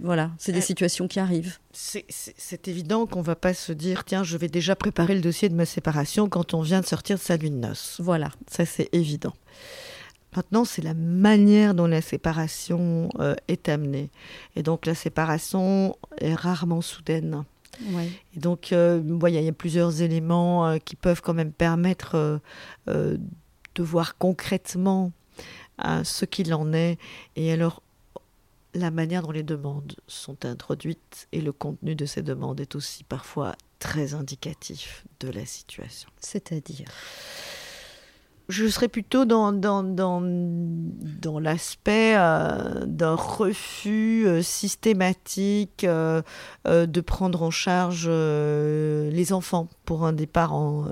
[0.00, 1.56] Voilà, c'est des euh, situations qui arrivent.
[1.72, 5.48] C'est évident qu'on ne va pas se dire tiens, je vais déjà préparer le dossier
[5.48, 7.96] de ma séparation quand on vient de sortir de sa lune de noces.
[8.00, 8.30] Voilà.
[8.50, 9.32] Ça, c'est évident.
[10.36, 14.10] Maintenant, c'est la manière dont la séparation euh, est amenée.
[14.56, 17.44] Et donc, la séparation est rarement soudaine.
[18.36, 22.40] Et donc, euh, il y, a plusieurs éléments qui peuvent quand même permettre
[23.78, 25.12] de voir concrètement
[26.02, 26.98] ce qu'il en est.
[27.36, 27.82] Et alors,
[28.74, 33.04] la manière dont les demandes sont introduites et le contenu de ces demandes est aussi
[33.04, 36.10] parfois très indicatif de la situation.
[36.18, 36.88] C'est-à-dire?
[38.48, 46.22] Je serais plutôt dans, dans, dans, dans l'aspect euh, d'un refus euh, systématique euh,
[46.64, 50.84] de prendre en charge les enfants pour un des parents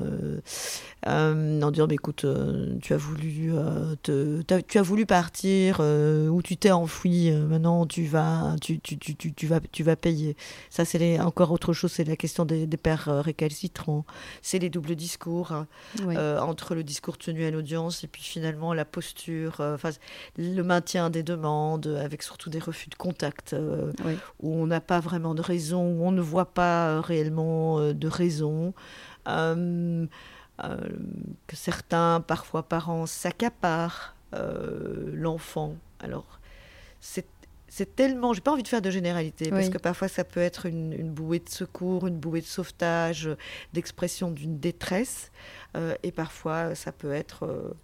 [1.06, 5.80] euh, en disant bah, écoute, euh, tu as voulu euh, te, tu as voulu partir
[5.80, 10.36] ou tu t'es enfoui, maintenant tu vas, tu, tu, tu, tu, vas, tu vas payer.
[10.70, 14.04] Ça, c'est encore autre chose, c'est la question des, pères récalcitrants.
[14.42, 15.52] C'est les doubles discours
[16.16, 19.90] entre le discours tenu à l'audience et puis finalement la posture, enfin
[20.36, 23.54] le maintien des demandes avec surtout des refus de contact
[24.40, 28.74] où on n'a pas vraiment de raison, où on ne voit pas réellement de raison.
[30.64, 30.78] Euh,
[31.46, 35.76] que certains, parfois parents, s'accaparent euh, l'enfant.
[36.00, 36.40] Alors,
[37.00, 37.26] c'est
[37.68, 40.64] c'est tellement, j'ai pas envie de faire de généralité parce que parfois ça peut être
[40.64, 43.28] une, bouée de secours, une bouée de sauvetage,
[43.74, 45.30] d'expression d'une détresse,
[45.76, 47.74] euh, et parfois ça peut être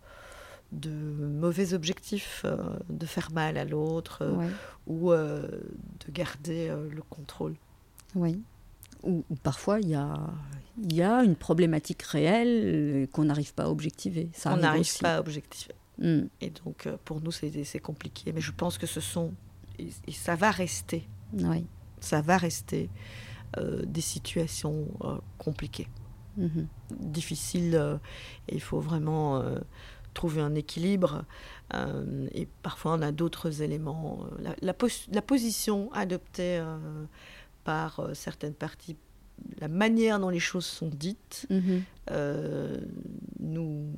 [0.71, 2.47] de mauvais objectifs,
[2.89, 4.23] de faire mal à l'autre
[4.87, 5.61] ou de
[6.11, 7.57] garder le contrôle.
[8.15, 8.41] Oui
[9.03, 10.15] ou parfois il y a,
[10.91, 14.31] y a une problématique réelle euh, qu'on n'arrive pas à objectiver.
[14.33, 15.75] Ça on n'arrive pas à objectiver.
[15.99, 16.25] Hmm.
[16.41, 18.33] Et donc euh, pour nous c'est compliqué.
[18.33, 19.33] Mais je pense que ce sont,
[19.79, 21.67] et, ça va rester, oui.
[22.01, 22.89] ça va rester
[23.59, 24.87] euh, des situations
[25.39, 25.89] compliquées,
[26.37, 26.67] mhm.
[26.91, 27.99] difficiles.
[28.49, 29.43] et il faut vraiment
[30.15, 31.25] trouver un équilibre.
[32.33, 34.27] et parfois on a d'autres éléments.
[34.39, 34.75] La, la,
[35.11, 36.63] la, position adoptée
[37.65, 38.97] par euh, certaines parties,
[39.61, 41.83] la manière dont les choses sont dites, mhm.
[42.11, 42.79] euh,
[43.41, 43.93] nous,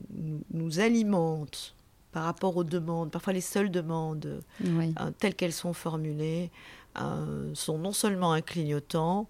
[0.52, 1.74] nous, alimente
[2.12, 6.50] par rapport aux demandes, parfois les seules demandes euh, telles qu'elles sont formulées,
[7.54, 9.28] sont non seulement un clignotant,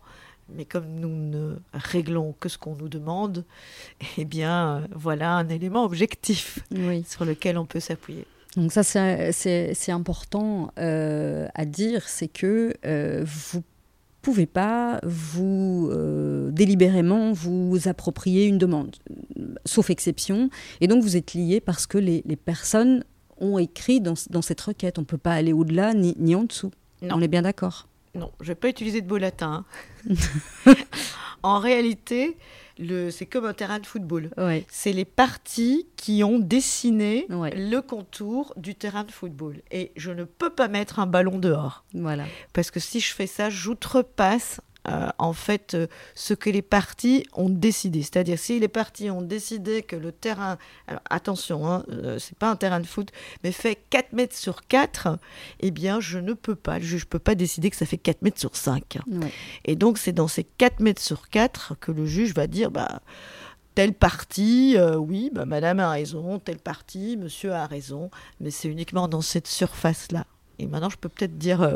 [0.54, 3.44] Mais comme nous ne réglons que ce qu'on nous demande,
[4.18, 6.58] eh bien, voilà un élément objectif
[7.06, 8.26] sur lequel on peut s'appuyer.
[8.56, 13.64] Donc ça, c'est important euh, à dire, c'est que euh, vous
[14.24, 15.90] pouvez pas vous
[16.50, 18.96] délibérément vous approprier une demande,
[19.64, 20.50] sauf exception,
[20.80, 23.04] et donc vous êtes lié parce que les, personnes
[23.38, 24.98] ont écrit dans, cette requête.
[24.98, 26.70] On ne peut pas aller au-delà ni, ni en dessous.
[27.02, 27.88] On est bien d'accord?
[28.14, 29.64] Non, je ne vais pas utiliser de beau latin.
[30.08, 30.74] Hein.
[31.42, 32.36] en réalité,
[33.10, 34.30] c'est comme un terrain de football.
[34.68, 39.62] C'est les parties qui ont dessiné le contour du terrain de football.
[39.70, 41.84] Et je ne peux pas mettre un ballon dehors.
[41.94, 42.24] Voilà.
[42.52, 47.26] Parce que si je fais ça, j'outrepasse euh, en fait euh, ce que les partis
[47.32, 48.02] ont décidé.
[48.02, 52.50] C'est-à-dire si les partis ont décidé que le terrain, alors attention, hein, euh, c'est pas
[52.50, 53.10] un terrain de foot,
[53.42, 55.18] mais fait 4 mètres sur 4,
[55.60, 57.96] eh bien je ne peux pas, le juge ne peut pas décider que ça fait
[57.96, 58.98] 4 mètres sur 5.
[59.64, 63.00] Et donc c'est dans ces 4 mètres sur 4 que le juge va dire, bah,
[63.74, 69.08] telle partie, oui, bah, madame a raison, telle partie, monsieur a raison, mais c'est uniquement
[69.08, 70.26] dans cette surface-là.
[70.58, 71.66] Et maintenant, je peux peut-être dire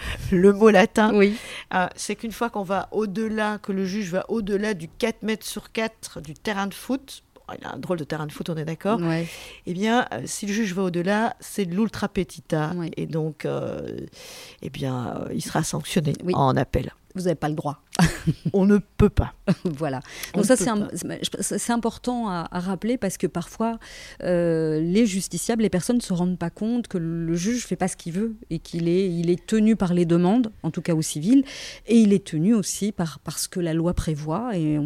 [0.32, 1.36] le mot latin, oui.
[1.74, 5.46] Euh, c'est qu'une fois qu'on va au-delà, que le juge va au-delà du 4 mètres
[5.46, 7.22] sur 4 du terrain de foot,
[7.58, 9.00] il a un drôle de terrain de foot, on est d'accord.
[9.66, 14.00] Eh bien, euh, si le juge va au-delà, c'est de l'ultra petita, et donc, euh,
[14.62, 17.82] eh bien, il sera sanctionné en appel vous n'avez pas le droit.
[18.52, 19.34] on ne peut pas.
[19.64, 20.00] voilà.
[20.34, 23.78] Donc ça, c'est important à, rappeler parce que parfois,
[24.22, 27.88] euh, les justiciables, les personnes ne se rendent pas compte que le juge fait pas
[27.88, 30.94] ce qu'il veut et qu'il est, il est tenu par les demandes, en tout cas
[30.94, 31.44] au civil,
[31.86, 34.56] et il est tenu aussi par, parce que la loi prévoit.
[34.56, 34.78] Et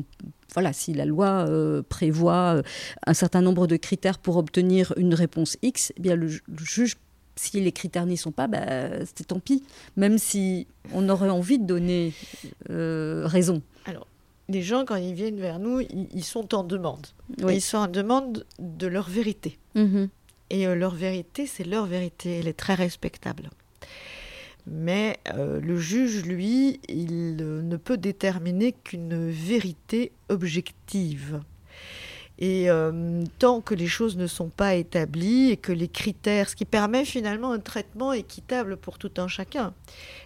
[0.54, 2.62] voilà, si la loi euh, prévoit euh,
[3.06, 6.96] un certain nombre de critères pour obtenir une réponse X, eh bien le, le juge
[7.36, 9.62] si les critères n'y sont pas, bah, c'est tant pis,
[9.96, 12.12] même si on aurait envie de donner
[12.70, 13.62] euh, raison.
[13.86, 14.06] Alors,
[14.48, 17.06] les gens, quand ils viennent vers nous, ils, sont en demande.
[17.38, 19.58] Ils sont en demande de leur vérité.
[19.74, 20.08] Mhm.
[20.50, 22.38] Et euh, leur vérité, c'est leur vérité.
[22.38, 23.50] Elle est très respectable.
[24.66, 31.40] Mais euh, le juge, lui, il ne peut déterminer qu'une vérité objective.
[32.42, 36.56] Et euh, tant que les choses ne sont pas établies et que les critères, ce
[36.56, 39.74] qui permet finalement un traitement équitable pour tout un chacun.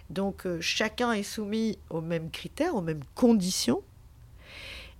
[0.09, 3.83] Donc euh, chacun est soumis aux mêmes critères, aux mêmes conditions.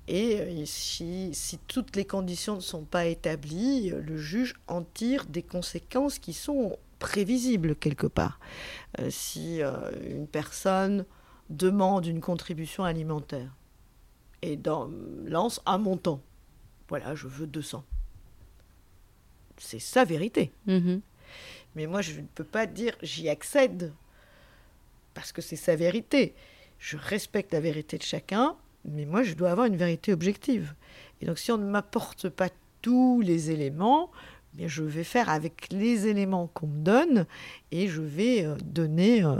[0.07, 1.33] Et euh, si,
[1.67, 6.77] toutes les conditions ne sont pas établies, le juge en tire des conséquences qui sont
[6.99, 8.39] prévisibles quelque part.
[9.09, 9.61] si
[10.07, 11.03] une personne
[11.49, 13.55] demande une contribution alimentaire
[14.43, 14.59] et
[15.25, 16.21] lance un montant,
[16.89, 17.83] voilà, je veux 200.
[19.57, 20.51] C'est sa vérité.
[20.67, 21.01] Mhm.
[21.75, 23.93] Mais moi, je ne peux pas dire j'y accède
[25.13, 26.35] parce que c'est sa vérité.
[26.79, 30.75] Je respecte la vérité de chacun, mais moi, je dois avoir une vérité objective.
[31.21, 32.49] Et donc, si on ne m'apporte pas
[32.81, 34.11] tous les éléments,
[34.53, 37.25] eh bien, je vais faire avec les éléments qu'on me donne
[37.71, 39.37] et je vais euh, donner euh,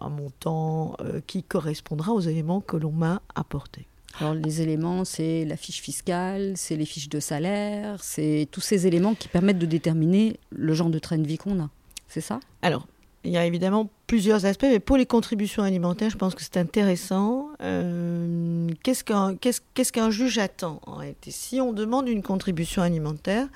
[0.00, 3.86] un montant euh, qui correspondra aux éléments que l'on m'a apportés.
[4.20, 8.86] Alors les éléments, c'est la fiche fiscale, c'est les fiches de salaire, c'est tous ces
[8.86, 11.68] éléments qui permettent de déterminer le genre de train de vie qu'on a.
[12.08, 12.40] C'est ça?
[12.62, 12.86] Alors,
[13.24, 16.56] il y a évidemment plusieurs aspects, mais pour les contributions alimentaires, je pense que c'est
[16.56, 17.48] intéressant.
[17.60, 21.30] Euh, qu'est-ce qu'un juge attend en réalité?
[21.32, 23.48] Si on demande une contribution alimentaire,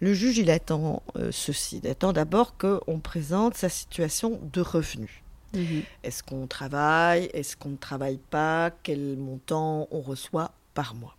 [0.00, 1.80] le juge, il attend euh, ceci.
[1.82, 5.24] Il attend d'abord qu'on présente sa situation de revenu.
[5.54, 5.82] Mhm.
[6.02, 7.30] Est-ce qu'on travaille?
[7.32, 8.70] Est-ce qu'on ne travaille pas?
[8.82, 11.16] Quel montant on reçoit par mois?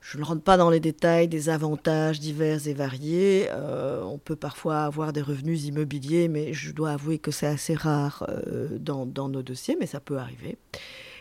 [0.00, 3.48] Je ne rentre pas dans les détails des avantages divers et variés.
[3.50, 7.74] Euh, on peut parfois avoir des revenus immobiliers, mais je dois avouer que c'est assez
[7.74, 10.56] rare euh, dans, nos dossiers, mais ça peut arriver.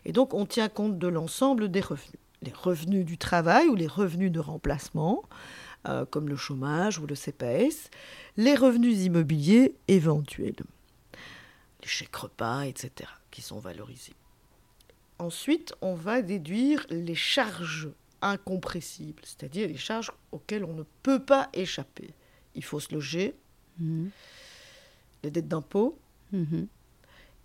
[0.05, 2.15] Et donc, on tient compte de l'ensemble des revenus.
[2.41, 5.23] Les revenus du travail ou les revenus de remplacement,
[5.89, 7.89] euh, comme le chômage ou le CPS,
[8.37, 10.55] les revenus immobiliers éventuels
[11.81, 14.15] les chèques repas, etc., qui sont valorisés.
[15.17, 17.89] Ensuite, on va déduire les charges
[18.21, 22.13] incompressibles, c'est-à-dire les charges auxquelles on ne peut pas échapper.
[22.55, 23.35] Il faut se loger,
[23.79, 24.09] mhm.
[25.23, 25.97] les dettes d'impôt
[26.31, 26.67] mhm.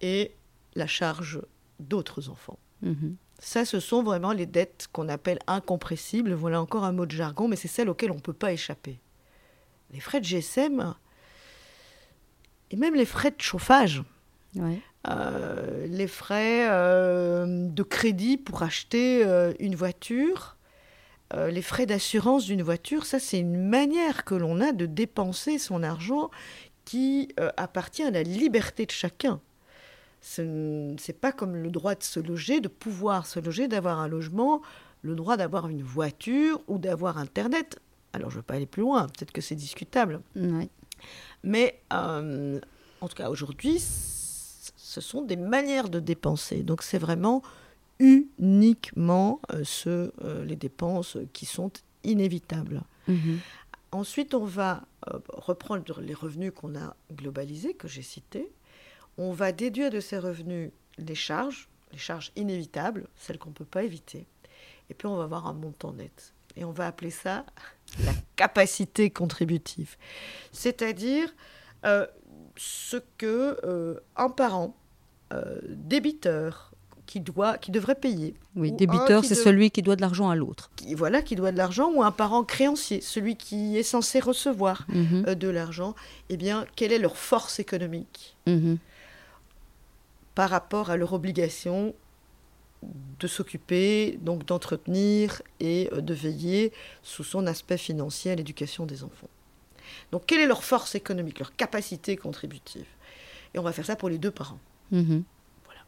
[0.01, 0.33] et
[0.75, 1.41] la charge
[1.79, 2.59] d'autres enfants.
[2.83, 3.17] Mhm.
[3.41, 6.33] Ça, ce sont vraiment les dettes qu'on appelle incompressibles.
[6.33, 9.01] Voilà encore un mot de jargon, mais c'est celles auxquelles on ne peut pas échapper.
[9.91, 10.95] Les frais de GSM
[12.71, 14.03] et même les frais de chauffage
[15.09, 20.57] euh, les frais euh, de crédit pour acheter euh, une voiture,
[21.51, 25.83] les frais d'assurance d'une voiture, ça c'est une manière que l'on a de dépenser son
[25.83, 26.31] argent
[26.85, 29.41] qui appartient à la liberté de chacun.
[30.21, 34.07] Ce n'est pas comme le droit de se loger, de pouvoir se loger, d'avoir un
[34.07, 34.63] logement,
[35.03, 37.81] le droit d'avoir une voiture ou d'avoir Internet.
[38.13, 40.21] Alors je ne veux pas aller plus loin, peut-être que c'est discutable.
[41.43, 43.81] Mais en tout cas, aujourd'hui,
[44.95, 46.63] ce sont des manières de dépenser.
[46.63, 47.43] Donc c'est vraiment
[47.99, 51.73] uniquement euh, ce, euh, les dépenses qui sont
[52.05, 52.83] inévitables.
[53.09, 53.41] Mhm.
[53.91, 54.83] Ensuite, on va
[55.29, 58.51] reprendre les revenus qu'on a globalisés, que j'ai cités.
[59.19, 63.65] On va déduire de ces revenus les charges, les charges inévitables, celles qu'on ne peut
[63.65, 64.27] pas éviter.
[64.91, 66.35] Et puis on va avoir un montant net.
[66.57, 67.47] Et on va appeler ça
[68.05, 69.97] la capacité contributive.
[70.51, 71.33] C'est-à-dire
[71.85, 72.07] euh,
[72.57, 74.84] ce que euh, un parent euh,
[75.69, 76.75] débiteur
[77.07, 78.35] qui doit, qui devrait payer.
[78.57, 80.71] Oui, débiteur, c'est celui qui doit de l'argent à l'autre.
[80.97, 85.35] Voilà, qui doit de l'argent, ou un parent créancier, celui qui est censé recevoir mhm.
[85.35, 85.95] de l'argent.
[86.29, 88.79] Eh bien, quelle est leur force économique mhm.
[90.35, 91.95] par rapport à leur obligation
[93.19, 96.71] de s'occuper, donc d'entretenir et euh, de veiller
[97.03, 99.31] sous son aspect financier à l'éducation des enfants?
[100.13, 102.87] Donc quelle est leur force économique, leur capacité contributive?
[103.55, 104.59] Et on va faire ça pour les deux parents.
[104.95, 105.25] Mhm.
[105.65, 105.81] Voilà.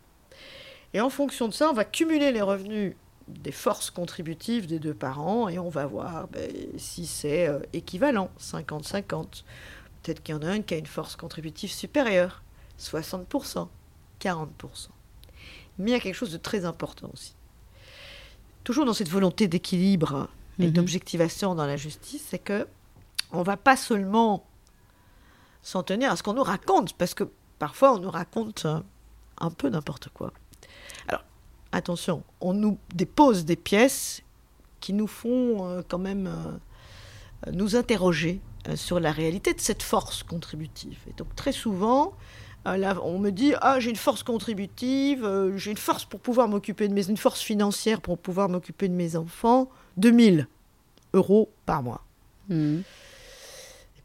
[0.93, 2.95] Et en fonction de ça, on va cumuler les revenus
[3.29, 8.31] des forces contributives des deux parents et on va voir ben, si c'est euh, équivalent,
[8.41, 9.43] 50-50.
[10.03, 12.43] Peut-être qu'il y en a un qui a une force contributive supérieure,
[12.79, 13.69] 60%,
[14.21, 14.49] 40%.
[15.79, 17.35] Mais il y a quelque chose de très important aussi.
[18.65, 20.29] Toujours dans cette volonté d'équilibre
[20.59, 20.73] et mhm.
[20.73, 22.67] d'objectivation dans la justice, c'est que
[23.33, 24.47] on va pas seulement
[25.63, 27.25] s'en tenir à ce qu'on nous raconte, parce que
[27.59, 28.67] parfois on nous raconte
[29.39, 30.33] un peu n'importe quoi.
[31.09, 31.25] Alors,
[31.73, 34.23] attention, on nous dépose des pièces
[34.81, 39.83] qui nous font euh, quand même euh, nous interroger euh, sur la réalité de cette
[39.83, 40.99] force contributive.
[41.09, 42.15] Et donc très souvent,
[42.65, 46.95] on me dit ah j'ai une force contributive, j'ai une force pour pouvoir m'occuper de
[46.95, 49.69] mes, une force financière pour pouvoir m'occuper de mes enfants,
[49.99, 50.49] 2000
[51.15, 52.05] euros par mois.
[52.49, 52.81] Hmm.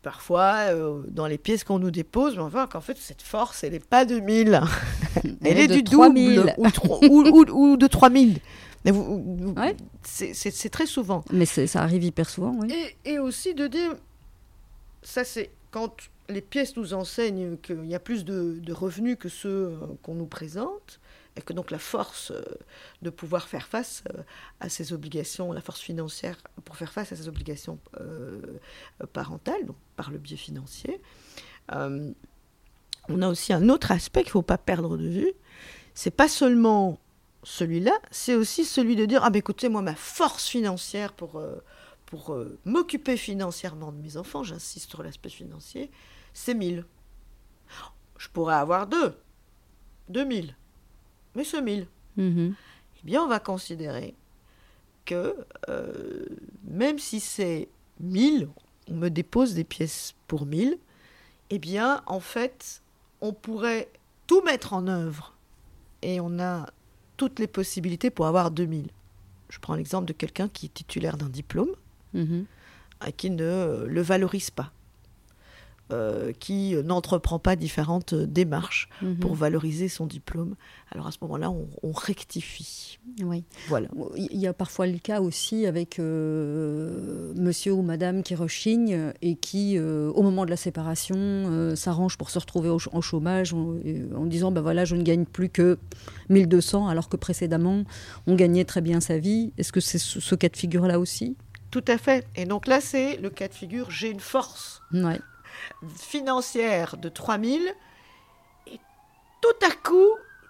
[0.03, 3.73] Parfois, euh, dans les pièces qu'on nous dépose, on voit qu'en fait cette force, elle
[3.73, 4.59] n'est pas de 1000,
[5.45, 7.21] elle, est, du double ou,
[7.51, 8.39] ou, de 3000.
[8.83, 8.91] Mais
[10.03, 11.23] c'est très souvent.
[11.31, 12.73] Mais ça arrive hyper souvent, oui.
[13.05, 13.91] Et, et aussi de dire,
[15.03, 15.93] ça c'est quand
[16.31, 20.25] les pièces nous enseignent qu'il y a plus de, revenus que ceux euh, qu'on nous
[20.25, 20.99] présente,
[21.35, 22.43] et que donc la force euh,
[23.01, 24.23] de pouvoir faire face euh,
[24.59, 27.79] à ces obligations, la force financière pour faire face à ces obligations
[29.13, 31.01] parentales, donc par le biais financier.
[31.69, 35.33] on a aussi un autre aspect qu'il ne faut pas perdre de vue.
[35.93, 36.99] C'est pas seulement
[37.43, 41.41] celui-là, c'est aussi celui de dire ah ben écoutez moi ma force financière pour
[42.05, 45.89] pour m'occuper financièrement de mes enfants, j'insiste sur l'aspect financier,
[46.33, 46.85] c'est 1000.
[48.17, 49.15] Je pourrais avoir deux,
[50.09, 50.55] 2000,
[51.35, 51.87] mais ce 1000.
[52.17, 52.55] Mhm.
[52.97, 54.15] Eh bien, on va considérer
[55.05, 55.35] que
[55.69, 56.25] euh,
[56.65, 57.69] même si c'est
[57.99, 58.49] 1000,
[58.89, 60.77] on me dépose des pièces pour 1000,
[61.49, 62.81] eh bien, en fait,
[63.19, 63.89] on pourrait
[64.27, 65.35] tout mettre en œuvre
[66.01, 66.67] et on a
[67.17, 68.87] toutes les possibilités pour avoir 2000.
[69.49, 71.71] Je prends l'exemple de quelqu'un qui est titulaire d'un diplôme,
[72.13, 72.45] mhm.
[73.05, 74.71] et qui ne le valorise pas.
[75.91, 79.17] Euh, qui n'entreprend pas différentes démarches mhm.
[79.17, 80.55] pour valoriser son diplôme.
[80.91, 82.99] Alors à ce moment-là, on, rectifie.
[83.21, 83.43] Oui.
[83.67, 83.89] Voilà.
[84.15, 89.35] Il y a parfois le cas aussi avec euh, monsieur ou madame qui rechigne et
[89.35, 94.25] qui, euh, au moment de la séparation, s'arrange pour se retrouver au, en chômage en,
[94.25, 95.77] disant ben voilà, je ne gagne plus que
[96.29, 97.83] 1200 alors que précédemment,
[98.27, 99.51] on gagnait très bien sa vie.
[99.57, 101.35] Est-ce que c'est ce, ce cas de figure-là aussi?
[101.69, 102.27] Tout à fait.
[102.35, 104.81] Et donc là, c'est le cas de figure, j'ai une force.
[104.93, 105.19] Ouais
[105.95, 107.61] financière de 3000
[108.67, 108.79] et
[109.41, 110.09] tout à coup,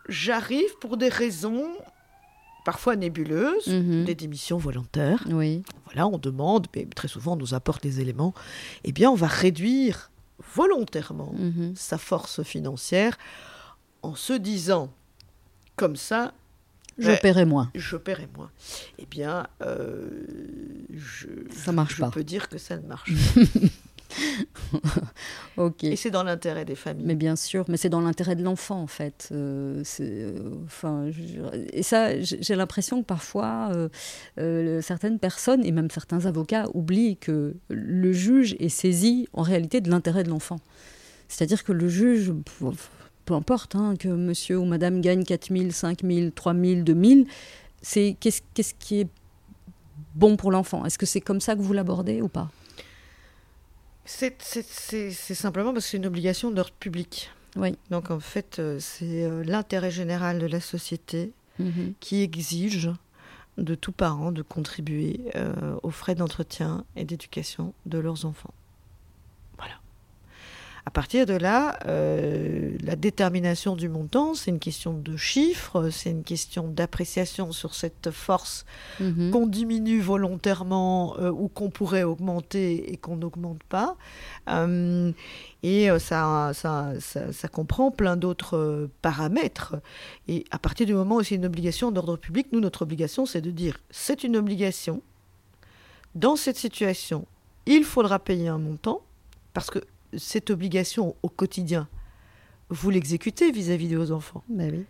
[0.10, 1.72] j'arrive pour des raisons
[2.64, 4.06] parfois nébuleuses, mhm.
[4.06, 5.24] des démissions volontaires.
[5.30, 5.64] Oui.
[5.86, 8.34] Voilà, on demande, mais très souvent on nous apporte les éléments.
[8.84, 10.12] Eh bien, on va réduire
[10.56, 11.74] volontairement mhm.
[11.76, 13.18] sa force financière
[14.04, 14.92] en se disant,
[15.76, 16.34] comme ça,
[16.98, 17.72] je paierai moins.
[17.74, 18.52] Je paierai moins.
[19.00, 20.10] Eh bien, euh,
[20.94, 23.42] je, ça marche je peux dire que ça ne marche pas.
[25.58, 25.84] ok.
[25.84, 27.06] Et c'est dans l'intérêt des familles.
[27.06, 29.30] Mais bien sûr, mais c'est dans l'intérêt de l'enfant en fait.
[29.32, 31.10] Euh, euh, enfin,
[31.74, 33.72] et ça, j'ai l'impression que parfois
[34.38, 39.82] euh, certaines personnes et même certains avocats oublient que le juge est saisi en réalité
[39.82, 40.60] de l'intérêt de l'enfant.
[41.28, 42.34] C'est-à-dire que le juge,
[43.26, 47.06] peu importe hein, que monsieur ou madame gagne 4 000, 5 000, 3 000, 2
[47.10, 47.22] 000,
[47.82, 49.08] c'est qu'est-ce qui est
[50.16, 50.86] bon pour l'enfant?
[50.86, 52.50] Est-ce que c'est comme ça que vous l'abordez ou pas?
[54.06, 54.42] C'est
[55.36, 57.32] simplement parce que c'est une obligation d'ordre public.
[57.56, 57.76] Oui.
[57.90, 61.94] Donc en fait, euh, c'est euh, l'intérêt général de la société Mhm.
[62.00, 62.90] qui exige
[63.58, 68.54] de tous parents de contribuer euh, aux frais d'entretien et d'éducation de leurs enfants.
[70.84, 76.10] À partir de là, euh, la détermination du montant, c'est une question de chiffres, c'est
[76.10, 78.66] une question d'appréciation sur cette force
[79.00, 79.30] Mhm.
[79.32, 83.96] qu'on diminue volontairement euh, ou qu'on pourrait augmenter et qu'on n'augmente pas.
[84.50, 85.12] Euh,
[85.62, 89.76] et ça, ça, ça, ça comprend plein d'autres paramètres.
[90.28, 93.42] Et à partir du moment où c'est une obligation d'ordre public, nous, notre obligation, c'est
[93.42, 95.02] de dire c'est une obligation.
[96.16, 97.28] Dans cette situation,
[97.68, 99.02] il faudra payer un montant,
[99.54, 99.80] parce que
[100.18, 101.88] cette obligation au quotidien,
[102.70, 104.86] vous l'exécutez vis-à-vis de vos enfants Bah oui.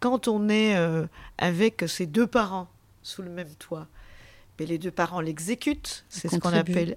[0.00, 1.06] quand on est euh,
[1.38, 2.68] avec ses deux parents
[3.02, 3.86] sous le même toit,
[4.58, 6.04] mais les deux parents l'exécutent.
[6.08, 6.96] C'est ce qu'on appelle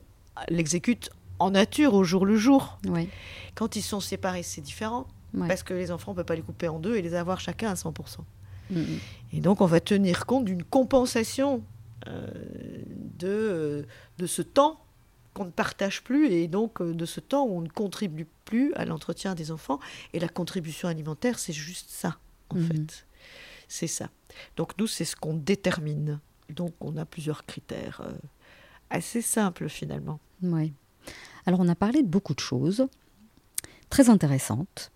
[0.50, 1.10] l'exécute
[1.40, 2.78] en nature, au jour le jour.
[2.88, 3.08] Ouais.
[3.56, 5.08] Quand ils sont séparés, c'est différent,
[5.48, 7.40] parce que les enfants, on ne peut pas les couper en deux et les avoir
[7.40, 8.20] chacun à 100%.
[8.70, 8.86] Mhm.
[9.34, 11.64] Et donc, on va tenir compte d'une compensation
[12.08, 12.28] euh,
[13.18, 13.84] de, euh,
[14.18, 14.83] de ce temps
[15.34, 18.74] qu'on ne partage plus et donc euh, de ce temps où on ne contribue plus
[18.76, 19.80] à l'entretien des enfants.
[20.14, 22.18] Et la contribution alimentaire, c'est juste ça,
[22.50, 22.68] en Mhm.
[22.68, 23.06] fait.
[23.68, 24.10] C'est ça.
[24.58, 26.20] Donc, nous, c'est ce qu'on détermine.
[26.50, 28.12] Donc, on a plusieurs critères euh,
[28.90, 30.20] assez simples, finalement.
[30.44, 30.72] Ouais.
[31.46, 32.86] Alors, on a parlé de beaucoup de choses
[33.90, 34.92] très intéressantes,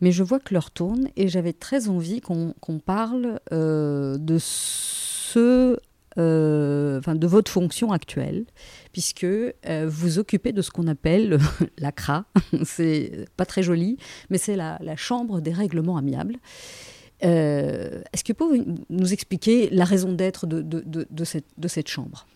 [0.00, 4.38] mais je vois que l'heure tourne et j'avais très envie qu'on qu'on parle euh, de
[4.38, 5.78] ce.
[6.18, 8.46] euh, enfin, de votre fonction actuelle,
[8.96, 9.52] puisque euh,
[9.86, 11.38] vous occupez de ce qu'on appelle
[11.78, 12.24] la CRA.
[12.64, 13.98] c'est pas très joli,
[14.30, 16.36] mais c'est la, Chambre des règlements amiables.
[17.22, 22.26] Euh, Est-ce que vous pouvez nous expliquer la raison d'être de, cette, chambre?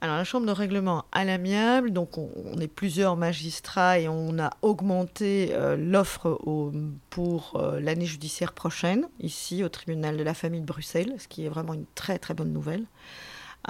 [0.00, 4.50] Alors, la chambre de règlement à l'amiable, donc on, est plusieurs magistrats et on a
[4.62, 6.38] augmenté euh, l'offre
[7.10, 11.48] pour l'année judiciaire prochaine, ici au tribunal de la famille de Bruxelles, ce qui est
[11.48, 12.84] vraiment une très très bonne nouvelle.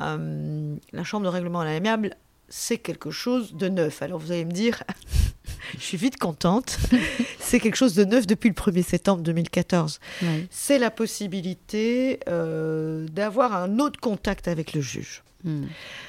[0.01, 2.15] Euh, la chambre de règlement à l'amiable,
[2.49, 4.03] c'est quelque chose de neuf.
[4.03, 4.83] Alors vous allez me dire,
[5.79, 6.79] je suis vite contente,
[7.39, 10.47] c'est quelque chose de neuf depuis le 1er septembre 2014 Ouais.
[10.51, 15.23] c'est la possibilité euh, d'avoir un autre contact avec le juge.
[15.45, 15.67] Hmm.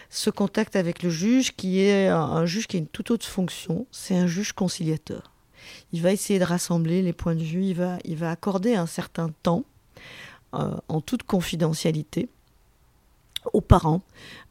[0.09, 3.27] Ce contact avec le juge qui est un, un juge qui a une toute autre
[3.27, 5.33] fonction, c'est un juge conciliateur.
[5.91, 8.87] Il va essayer de rassembler les points de vue, il va, il va accorder un
[8.87, 9.65] certain temps
[10.55, 12.29] euh, en toute confidentialité
[13.53, 14.01] aux parents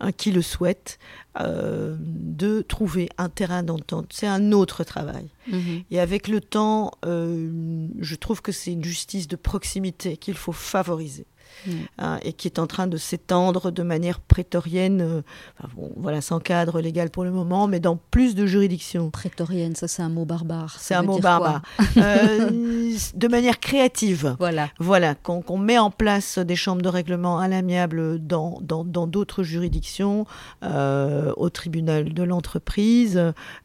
[0.00, 0.98] hein, qui le souhaitent
[1.40, 4.10] euh, de trouver un terrain d'entente.
[4.12, 5.28] C'est un autre travail.
[5.50, 5.82] Mhm.
[5.90, 10.52] Et avec le temps, euh, je trouve que c'est une justice de proximité qu'il faut
[10.52, 11.26] favoriser.
[11.66, 11.70] Mm.
[11.98, 15.22] hein, et qui est en train de s'étendre de manière prétorienne, euh,
[15.58, 19.10] enfin bon, voilà, sans cadre légal pour le moment, mais dans plus de juridictions.
[19.10, 20.76] Prétorienne, ça c'est un mot barbare.
[20.78, 21.62] C'est un mot barbare.
[21.96, 22.50] Euh,
[23.14, 24.36] de manière créative.
[24.38, 24.68] Voilà.
[24.78, 29.42] Voilà, qu'on met en place des chambres de règlement à l'amiable dans dans- dans d'autres
[29.42, 30.26] juridictions,
[30.62, 33.16] euh, au tribunal de l'entreprise,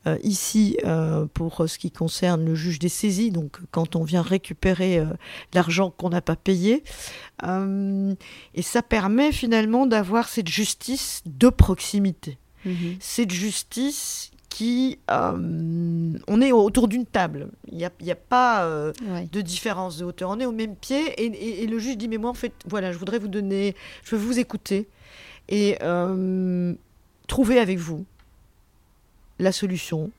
[0.07, 4.21] euh, ici euh, pour ce qui concerne le juge des saisies, donc quand on vient
[4.21, 5.05] récupérer euh,
[5.53, 6.83] l'argent qu'on n'a pas payé.
[7.43, 7.72] Euh,
[8.53, 12.95] et ça permet finalement d'avoir cette justice de proximité Mhm.
[13.01, 14.99] cette justice qui...
[15.11, 17.49] euh, on est autour d'une table.
[17.69, 19.27] Il n'y a, il y a pas euh, Ouais.
[19.31, 20.29] de différence de hauteur.
[20.29, 22.53] On est au même pied et, et- et le juge dit, mais moi, en fait,
[22.67, 23.75] voilà, je voudrais vous donner...
[24.03, 24.87] Je veux vous écouter
[25.49, 26.73] et euh,
[27.27, 28.05] trouver avec vous
[29.39, 30.11] la solution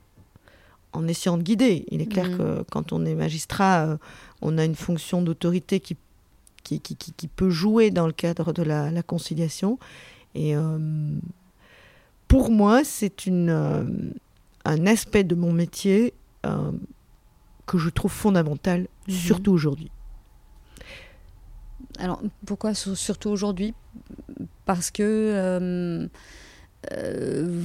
[0.93, 1.85] en essayant de guider.
[1.89, 2.37] Il est clair Mhm.
[2.37, 3.97] que quand on est magistrat, euh,
[4.41, 5.95] on a une fonction d'autorité qui,
[6.65, 9.77] qui, qui, qui- qui peut jouer dans le cadre de la, la conciliation.
[10.33, 10.77] Et euh,
[12.27, 13.83] pour moi, c'est une, euh,
[14.65, 16.13] un aspect de mon métier
[16.45, 16.71] euh,
[17.67, 19.13] que je trouve fondamental, Mhm.
[19.13, 19.91] surtout aujourd'hui.
[21.99, 23.73] Alors pourquoi sur- surtout aujourd'hui?
[24.65, 26.09] Parce que
[26.93, 27.61] euh,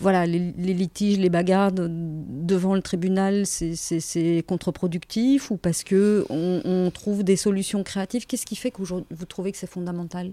[0.00, 0.38] voilà, les,
[0.74, 7.24] litiges, les bagarres de- devant le tribunal, c'est- contre-productif ou parce que on, on trouve
[7.24, 8.26] des solutions créatives?
[8.26, 10.32] Qu'est-ce qui fait que vous trouvez que c'est fondamental?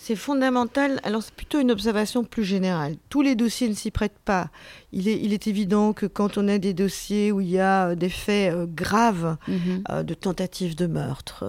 [0.00, 1.00] C'est fondamental.
[1.02, 2.94] Alors, c'est plutôt une observation plus générale.
[3.08, 4.48] Tous les dossiers ne s'y prêtent pas.
[4.92, 7.88] Il est, il est évident que quand on a des dossiers où il y a
[7.88, 9.82] euh, des faits euh, graves, Mhm.
[9.90, 11.40] euh, de tentatives de meurtre,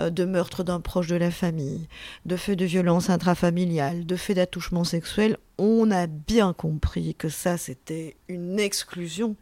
[0.00, 1.88] euh, de meurtre d'un proche de la famille,
[2.24, 7.58] de faits de violence intrafamiliale, de faits d'attouchement sexuel, on a bien compris que ça,
[7.58, 9.36] c'était une exclusion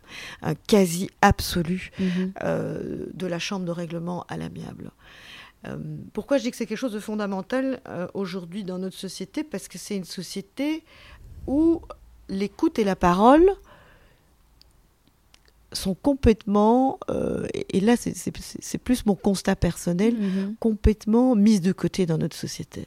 [0.67, 2.33] quasi absolue Mhm.
[3.15, 4.91] de la chambre de règlement à l'amiable.
[5.67, 5.77] Euh,
[6.13, 9.45] pourquoi je dis que c'est quelque chose de fondamental euh, aujourd'hui dans notre société?
[9.45, 10.85] Parce que c'est une société
[11.47, 11.83] où
[12.29, 13.49] l'écoute et la parole
[15.77, 20.57] sont complètement, euh, et, là c'est plus mon constat personnel, Mhm.
[20.59, 22.87] complètement mises de côté dans notre société.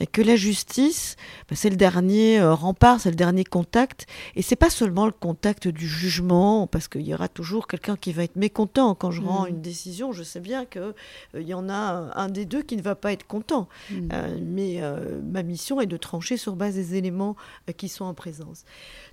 [0.00, 1.16] Et que la justice,
[1.48, 5.12] bah, c'est le dernier euh, rempart, c'est le dernier contact, et c'est pas seulement le
[5.12, 9.22] contact du jugement, parce qu'il y aura toujours quelqu'un qui va être mécontent quand je
[9.22, 9.48] rends Mhm.
[9.50, 10.12] une décision.
[10.12, 10.92] Je sais bien que euh,
[11.40, 14.08] il y en a un des deux qui ne va pas être content, Mhm.
[14.12, 17.36] Euh, mais euh, ma mission est de trancher sur base des éléments
[17.68, 18.64] euh, qui sont en présence.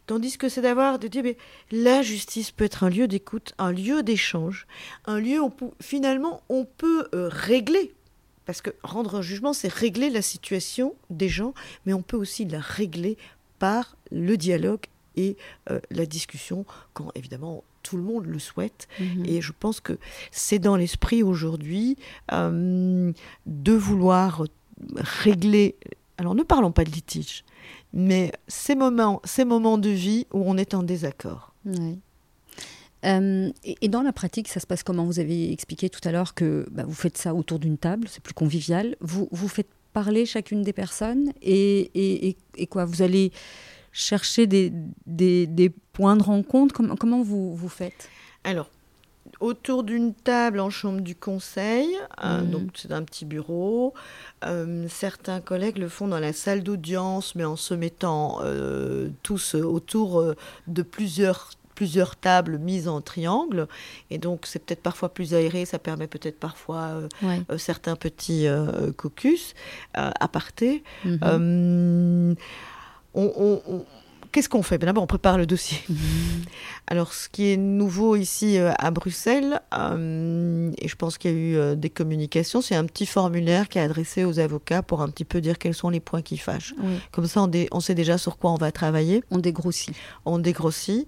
[0.06, 1.38] Tandis que c'est d'avoir de dire, mais
[1.72, 4.68] la justice peut être un lieu d'écoute, un lieu d'échange,
[5.06, 5.52] un lieu où
[5.82, 7.94] finalement on peut euh, régler.
[8.46, 11.54] Parce que rendre un jugement, c'est régler la situation des gens,
[11.86, 13.18] mais on peut aussi la régler
[13.58, 14.86] par le dialogue
[15.16, 15.38] et
[15.70, 18.88] euh, la discussion, quand évidemment tout le monde le souhaite.
[19.00, 19.26] Mhm.
[19.26, 19.98] Et je pense que
[20.32, 21.98] c'est dans l'esprit aujourd'hui
[22.32, 23.12] euh,
[23.46, 24.44] de vouloir
[24.96, 25.76] régler.
[26.18, 27.44] Alors ne parlons pas de litige,
[27.94, 31.54] mais ces moments, ces moments de vie où on est en désaccord.
[31.66, 31.98] Ouais.
[33.06, 35.06] Euh, et, et dans la pratique, ça se passe comment?
[35.06, 38.24] Vous avez expliqué tout à l'heure que bah, vous faites ça autour d'une table, c'est
[38.24, 38.96] plus convivial.
[39.02, 42.86] Vous, vous faites parler chacune des personnes et, et, et- et quoi?
[42.86, 43.32] Vous allez
[43.92, 44.72] chercher des,
[45.06, 46.74] des, des points de rencontre?
[46.74, 48.10] Comment, comment vous, vous faites?
[48.44, 48.70] Alors,
[49.40, 51.88] autour d'une table en chambre du conseil,
[52.24, 52.50] euh, Mhm.
[52.52, 53.94] donc c'est un petit bureau.
[54.46, 59.56] Euh, certains collègues le font dans la salle d'audience, mais en se mettant euh, tous
[59.56, 60.34] autour
[60.68, 61.52] de plusieurs
[61.84, 63.68] plusieurs tables mises en triangle
[64.10, 67.42] et donc c'est peut-être parfois plus aéré ça permet peut-être parfois euh, ouais.
[67.50, 69.54] euh, certains petits euh, caucus
[69.94, 72.36] apartés Mhm.
[73.16, 73.86] On- on- on-
[74.32, 74.80] Qu'est-ce qu'on fait?
[74.80, 75.78] Ben D'abord, on prépare le dossier.
[75.88, 75.96] Mhm.
[76.88, 81.34] Alors, ce qui est nouveau ici euh, à Bruxelles, euh, et je pense qu'il y
[81.36, 85.04] a eu euh, des communications, c'est un petit formulaire qui est adressé aux avocats pour
[85.04, 86.74] un petit peu dire quels sont les points qui fâchent.
[86.82, 89.94] Oui, Comme ça, on, on sait déjà sur quoi on va travailler, on dégrossit.
[90.26, 91.08] on dégrossit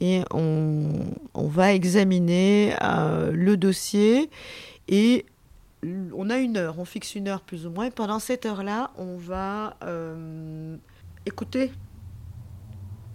[0.00, 4.30] et on, va examiner euh, le dossier
[4.88, 5.26] et
[5.82, 7.90] on a une heure, on fixe une heure plus ou moins.
[7.90, 10.76] Pendant cette heure-là, on va euh,
[11.26, 11.72] écouter.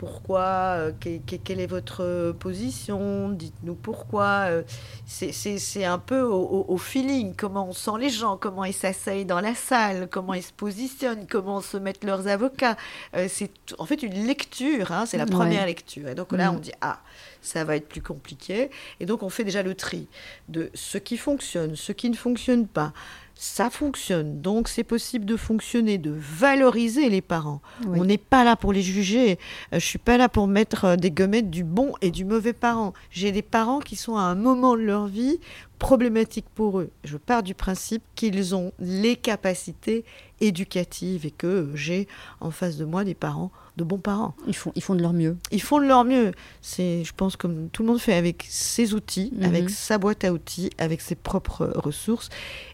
[0.08, 0.42] Pourquoi
[0.78, 4.48] euh, que- que- Quelle est votre position Dites-nous pourquoi.
[4.50, 4.64] euh,
[5.06, 9.24] C'est un peu au, au- au feeling, comment on sent les gens, comment ils s'asseyent
[9.26, 12.76] dans la salle, comment ils se positionnent, comment se mettent leurs avocats.
[13.16, 15.30] Euh, c'est en fait une lecture, hein, c'est la Ouais.
[15.32, 16.10] première lecture.
[16.10, 17.00] Et donc là, on dit, ah,
[17.42, 18.72] ça va être plus compliqué.
[19.00, 20.08] Et donc, on fait déjà le tri
[20.50, 22.92] de ce qui fonctionne, ce qui ne fonctionne pas.
[23.36, 27.62] Ça fonctionne, donc c'est possible de fonctionner, de valoriser les parents.
[27.86, 28.00] Oui.
[28.00, 29.40] On n'est pas là pour les juger.
[29.74, 32.54] Euh, Je suis pas là pour mettre euh, des gommettes du bon et du mauvais
[32.54, 32.94] parent.
[33.10, 35.40] J'ai des parents qui sont à un moment de leur vie
[35.84, 36.90] problématiques pour eux.
[37.04, 40.06] Je pars du principe qu'ils ont les capacités
[40.40, 42.08] éducatives et que j'ai
[42.40, 44.34] en face de moi des parents, de bons parents.
[44.48, 45.36] Ils font, ils font de leur mieux.
[45.52, 46.32] Ils font de leur mieux.
[46.62, 49.44] C'est, je pense, comme tout le monde fait avec ses outils, Mhm.
[49.44, 52.30] avec sa boîte à outils, avec ses propres ressources.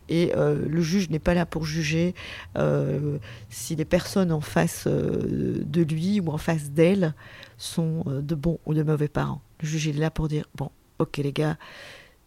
[0.08, 2.14] Et euh, le juge n'est pas là pour juger
[2.58, 3.18] euh,
[3.50, 7.16] si les personnes en face euh, de lui ou en face d'elle
[7.58, 9.42] sont de bons ou de mauvais parents.
[9.62, 11.58] Le juge est là pour dire bon, ok les gars,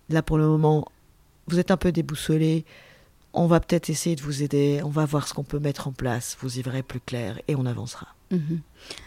[0.09, 0.87] là pour le moment,
[1.49, 2.65] vous êtes un peu déboussolés.
[3.35, 4.81] On va peut-être essayer de vous aider.
[4.85, 6.37] On va voir ce qu'on peut mettre en place.
[6.41, 8.09] Vous y verrez plus clair et on avancera.
[8.31, 8.61] Mhm.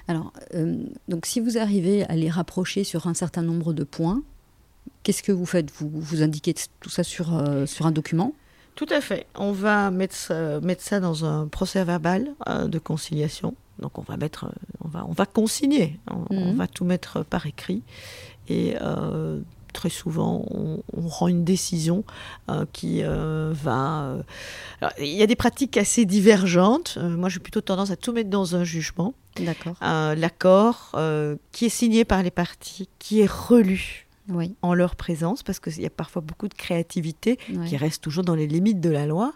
[0.07, 4.21] Alors, euh, donc si vous arrivez à les rapprocher sur un certain nombre de points,
[5.03, 5.71] qu'est-ce que vous faites?
[5.71, 8.33] Vous, vous indiquez tout ça sur, euh, sur un document?
[8.73, 9.27] Tout à fait.
[9.35, 13.53] On va mettre ça, mettre ça dans un procès verbal euh, de conciliation.
[13.79, 14.51] Donc on va mettre,
[14.83, 15.99] on va, on va consigner.
[16.09, 16.55] On, on Mhm.
[16.57, 17.83] va tout mettre par écrit.
[18.49, 18.75] Et
[19.75, 22.03] très souvent, on, on rend une décision
[22.49, 24.03] euh, qui euh, va.
[24.05, 24.23] euh,
[24.81, 26.97] alors, il y a des pratiques assez divergentes.
[26.97, 29.13] Moi, j'ai plutôt tendance à tout mettre dans un jugement.
[29.39, 29.75] D'accord.
[29.81, 30.95] L'accord
[31.51, 34.55] qui est signé par les parties, qui est relu Oui.
[34.61, 38.35] en leur présence, parce qu'il y a parfois beaucoup de créativité qui reste toujours dans
[38.35, 39.33] les limites de la loi,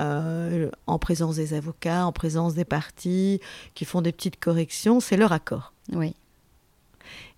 [0.00, 3.40] euh, en présence des avocats, en présence des parties,
[3.74, 5.72] qui font des petites corrections, c'est leur accord.
[5.92, 6.14] Oui.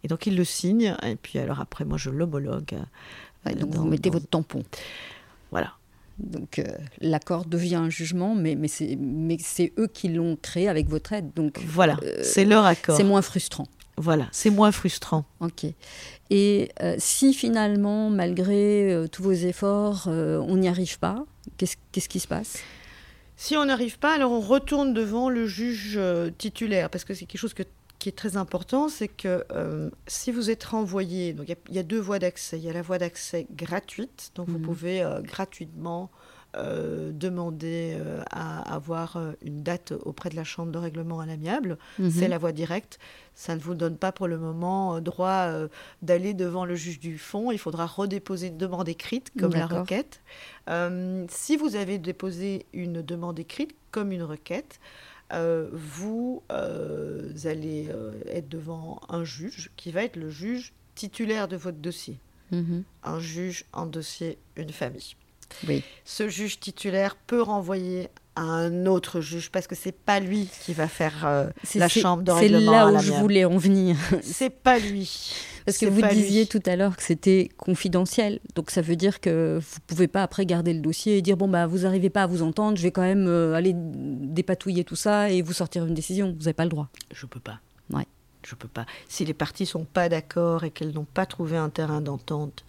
[0.05, 2.75] Et donc ils le signent, et puis alors après moi je l'homologue.
[3.47, 4.63] Ouais, euh, donc dans- vous mettez dans- votre tampon.
[5.51, 5.73] Voilà.
[6.19, 6.65] Donc euh,
[7.01, 11.31] l'accord devient un jugement, mais, mais c'est eux qui l'ont créé avec votre aide.
[11.37, 12.97] Donc Voilà, euh, c'est leur accord.
[12.97, 13.67] c'est moins frustrant.
[13.97, 15.25] Voilà, c'est moins frustrant.
[15.41, 15.65] Ok.
[16.31, 21.25] Et euh, si finalement, malgré euh, tous vos efforts, euh, on n'y arrive pas,
[21.57, 22.59] qu'est-ce qui se passe?
[23.37, 27.25] Si on n'arrive pas, alors on retourne devant le juge euh, titulaire, parce que c'est
[27.27, 27.63] quelque chose que-
[27.99, 31.59] qui est très important, c'est que euh, si vous êtes renvoyé, donc il y a-
[31.71, 32.57] il y, a deux voies d'accès.
[32.59, 34.63] Il y a la voie d'accès gratuite, donc vous Mhm.
[34.65, 36.11] pouvez euh, gratuitement
[36.57, 37.99] euh, demander
[38.31, 41.77] à avoir une date auprès de la Chambre de règlement à l'amiable.
[41.99, 42.11] Mhm.
[42.11, 42.99] C'est la voie directe.
[43.35, 45.53] Ça ne vous donne pas pour le moment droit
[46.01, 47.51] d'aller devant le juge du fond.
[47.53, 50.23] Il faudra redéposer une demande écrite comme la requête.
[51.29, 54.81] Si vous avez déposé une demande écrite comme une requête,
[55.33, 61.49] euh, vous euh, allez euh, être devant un juge qui va être le juge titulaire
[61.49, 62.19] de votre dossier.
[62.51, 62.85] Mhm.
[63.03, 65.15] Un juge en dossier, une famille.
[65.67, 65.83] Oui.
[66.05, 70.73] Ce juge titulaire peut renvoyer à un autre juge parce que c'est pas lui qui
[70.73, 73.45] va faire euh, C'est- la c'est- chambre de C'est règlement là à où je voulais
[73.45, 73.97] en venir.
[74.23, 75.33] C'est pas lui.
[75.67, 76.49] Parce que C'est vous disiez lui.
[76.49, 78.39] tout à l'heure que c'était confidentiel.
[78.55, 81.49] Donc ça veut dire que vous pouvez pas après garder le dossier et dire bon
[81.49, 84.97] bah vous arrivez pas à vous entendre, je vais quand même euh, aller dépatouiller tout
[84.97, 86.29] ça et vous sortir une décision.
[86.33, 86.89] Vous n'avez pas le droit.
[87.13, 87.59] Je peux pas.
[87.93, 88.07] Ouais.
[88.47, 88.87] Je peux pas.
[89.09, 92.65] Si les parties sont pas d'accord et qu'elles n'ont pas trouvé un terrain d'entente,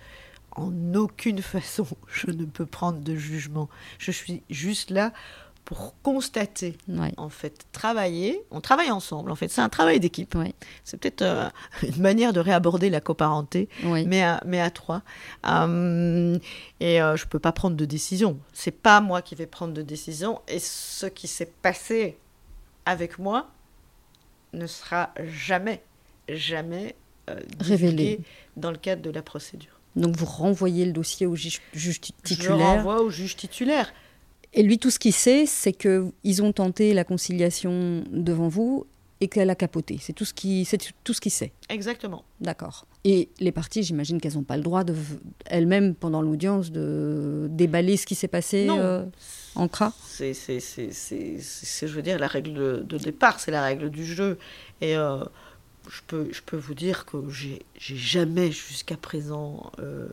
[0.60, 3.70] en aucune façon je ne peux prendre de jugement.
[3.98, 5.12] Je suis juste là
[5.66, 7.14] pour constater, Ouais.
[7.18, 8.42] en fait, travailler.
[8.50, 9.50] On travaille ensemble, en fait.
[9.50, 10.34] C'est un travail d'équipe.
[10.34, 10.56] Ouais.
[10.84, 11.48] C'est peut-être euh,
[11.84, 14.04] une manière de réaborder la coparenté, Ouais.
[14.06, 15.04] mais, à, mais à trois.
[15.46, 16.40] Euh,
[16.80, 18.40] et euh, je peux pas prendre de décision.
[18.52, 20.42] C'est pas moi qui vais prendre de décision.
[20.48, 22.18] Et ce qui s'est passé
[22.88, 23.48] avec moi
[24.54, 25.84] ne sera jamais,
[26.28, 26.96] jamais
[27.30, 28.22] euh, Révélé.
[28.58, 29.79] dans le cadre de la procédure.
[30.00, 32.58] Donc vous renvoyez le dossier au juge, juge ti- Je le titulaire.
[32.58, 33.92] renvoie au juge titulaire.
[34.54, 38.88] Et lui, tout ce qu'il sait, c'est que ils ont tenté la conciliation devant vous
[39.22, 40.00] et qu'elle a capoté.
[40.02, 41.52] C'est tout ce qui, c'est tout ce qu'il sait.
[41.70, 42.24] Exactement.
[42.42, 42.86] D'accord.
[43.04, 44.96] Et les parties, j'imagine qu'elles n'ont pas le droit de
[45.46, 49.06] elles-mêmes pendant l'audience de déballer ce qui s'est passé euh,
[49.56, 49.94] en CRA.
[50.08, 53.62] C'est, c'est, c'est, c'est, c'est- c'est, je veux dire, la règle de départ, c'est la
[53.64, 54.38] règle du jeu.
[54.82, 55.20] Et euh,
[55.90, 60.08] je, peux, je peux vous dire que j'ai, jamais jusqu'à présent euh,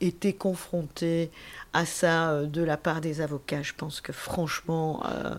[0.00, 1.30] été confrontée
[1.72, 3.62] à ça euh, de la part des avocats.
[3.62, 5.34] Je pense que franchement, euh,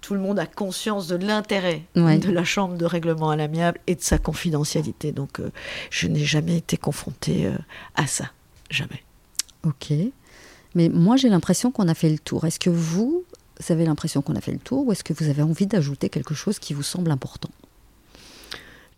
[0.00, 2.18] tout le monde a conscience de l'intérêt Ouais.
[2.18, 5.12] de la chambre de règlement à l'amiable et de sa confidentialité.
[5.12, 5.40] Donc,
[5.90, 7.56] je n'ai jamais été confrontée euh,
[7.96, 8.30] à ça.
[8.70, 9.02] Jamais.
[9.64, 9.92] Ok.
[10.74, 12.44] Mais moi, j'ai l'impression qu'on a fait le tour.
[12.44, 13.24] Est-ce que vous,
[13.60, 16.08] vous avez l'impression qu'on a fait le tour ou est-ce que vous avez envie d'ajouter
[16.08, 17.50] quelque chose qui vous semble important?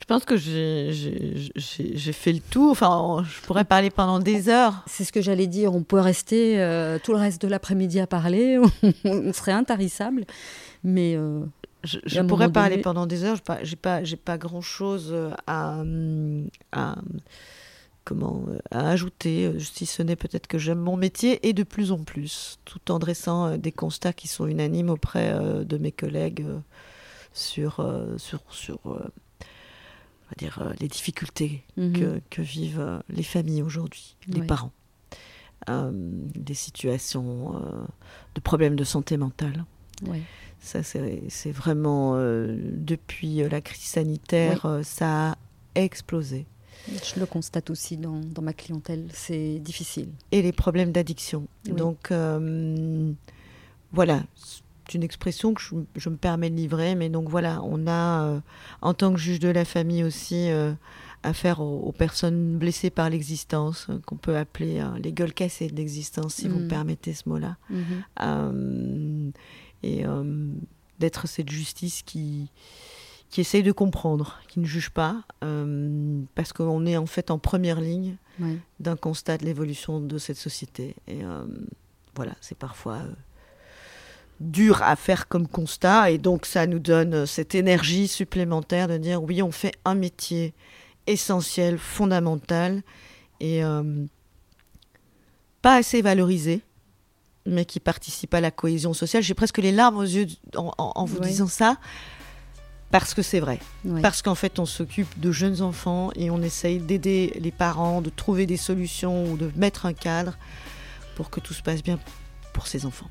[0.01, 0.93] Je pense que j'ai,
[2.13, 2.71] fait le tour.
[2.71, 4.83] Enfin, je pourrais parler pendant des heures.
[4.87, 5.75] C'est ce que j'allais dire.
[5.75, 8.59] On peut rester euh, tout le reste de l'après-midi à parler.
[9.05, 10.25] on serait intarissable.
[10.83, 11.41] Mais euh,
[11.85, 13.41] Je, je pourrais parler donné- pendant des heures.
[13.43, 15.15] Pas, j'ai pas, j'ai pas grand chose
[15.47, 15.83] à,
[16.73, 16.97] à,
[18.05, 21.63] comment, euh, à ajouter, euh, si ce n'est peut-être que j'aime mon métier et de
[21.63, 25.77] plus en plus, tout en dressant euh, des constats qui sont unanimes auprès euh, de
[25.79, 26.59] mes collègues euh,
[27.33, 28.99] sur, euh, sur, sur euh,
[30.31, 31.93] va dire, euh, les difficultés mhm.
[31.93, 34.73] que, que vivent euh, les familles aujourd'hui, les parents.
[35.69, 37.85] Euh, des situations euh,
[38.35, 39.67] de problèmes de santé mentale.
[40.59, 45.37] Ça, c'est vraiment, euh, depuis la crise sanitaire, ça a
[45.75, 46.47] explosé.
[46.89, 49.07] Je le constate aussi dans, dans ma clientèle.
[49.13, 50.09] C'est difficile.
[50.33, 51.47] Et les problèmes d'addiction.
[51.67, 51.73] Oui.
[51.73, 52.11] Donc,
[53.93, 54.23] voilà,
[54.95, 58.41] une expression que je, je me permets de livrer, mais donc voilà, on a, euh,
[58.83, 60.73] en tant que juge de la famille aussi, euh,
[61.23, 65.77] affaire aux, aux personnes blessées par l'existence, euh, qu'on peut appeler les gueules cassées de
[65.77, 66.63] l'existence, si vous Mm.
[66.65, 67.57] me permettez ce mot-là.
[67.71, 67.85] Mhm.
[68.23, 69.31] Euh,
[69.83, 70.05] et
[70.99, 72.51] d'être cette justice qui,
[73.31, 77.39] qui essaye de comprendre, qui ne juge pas, euh, parce qu'on est en fait en
[77.39, 78.57] première ligne Ouais.
[78.81, 80.97] d'un constat de l'évolution de cette société.
[81.07, 81.45] Et euh,
[82.15, 83.13] voilà, c'est parfois euh,
[84.41, 88.97] dur à faire comme constat, et donc ça nous donne euh, cette énergie supplémentaire de
[88.97, 90.55] dire oui, on fait un métier
[91.07, 92.83] essentiel, fondamental,
[93.41, 94.05] et euh,
[95.63, 96.63] pas assez valorisé,
[97.47, 99.23] mais qui participe à la cohésion sociale.
[99.23, 100.27] J'ai presque les larmes aux yeux
[100.57, 101.77] en, en- en vous disant ça,
[102.91, 103.59] parce que c'est vrai.
[104.03, 108.11] Parce qu'en fait, on s'occupe de jeunes enfants et on essaye d'aider les parents, de
[108.11, 110.37] trouver des solutions ou de mettre un cadre
[111.15, 111.99] pour que tout se passe bien
[112.53, 113.11] pour ces enfants.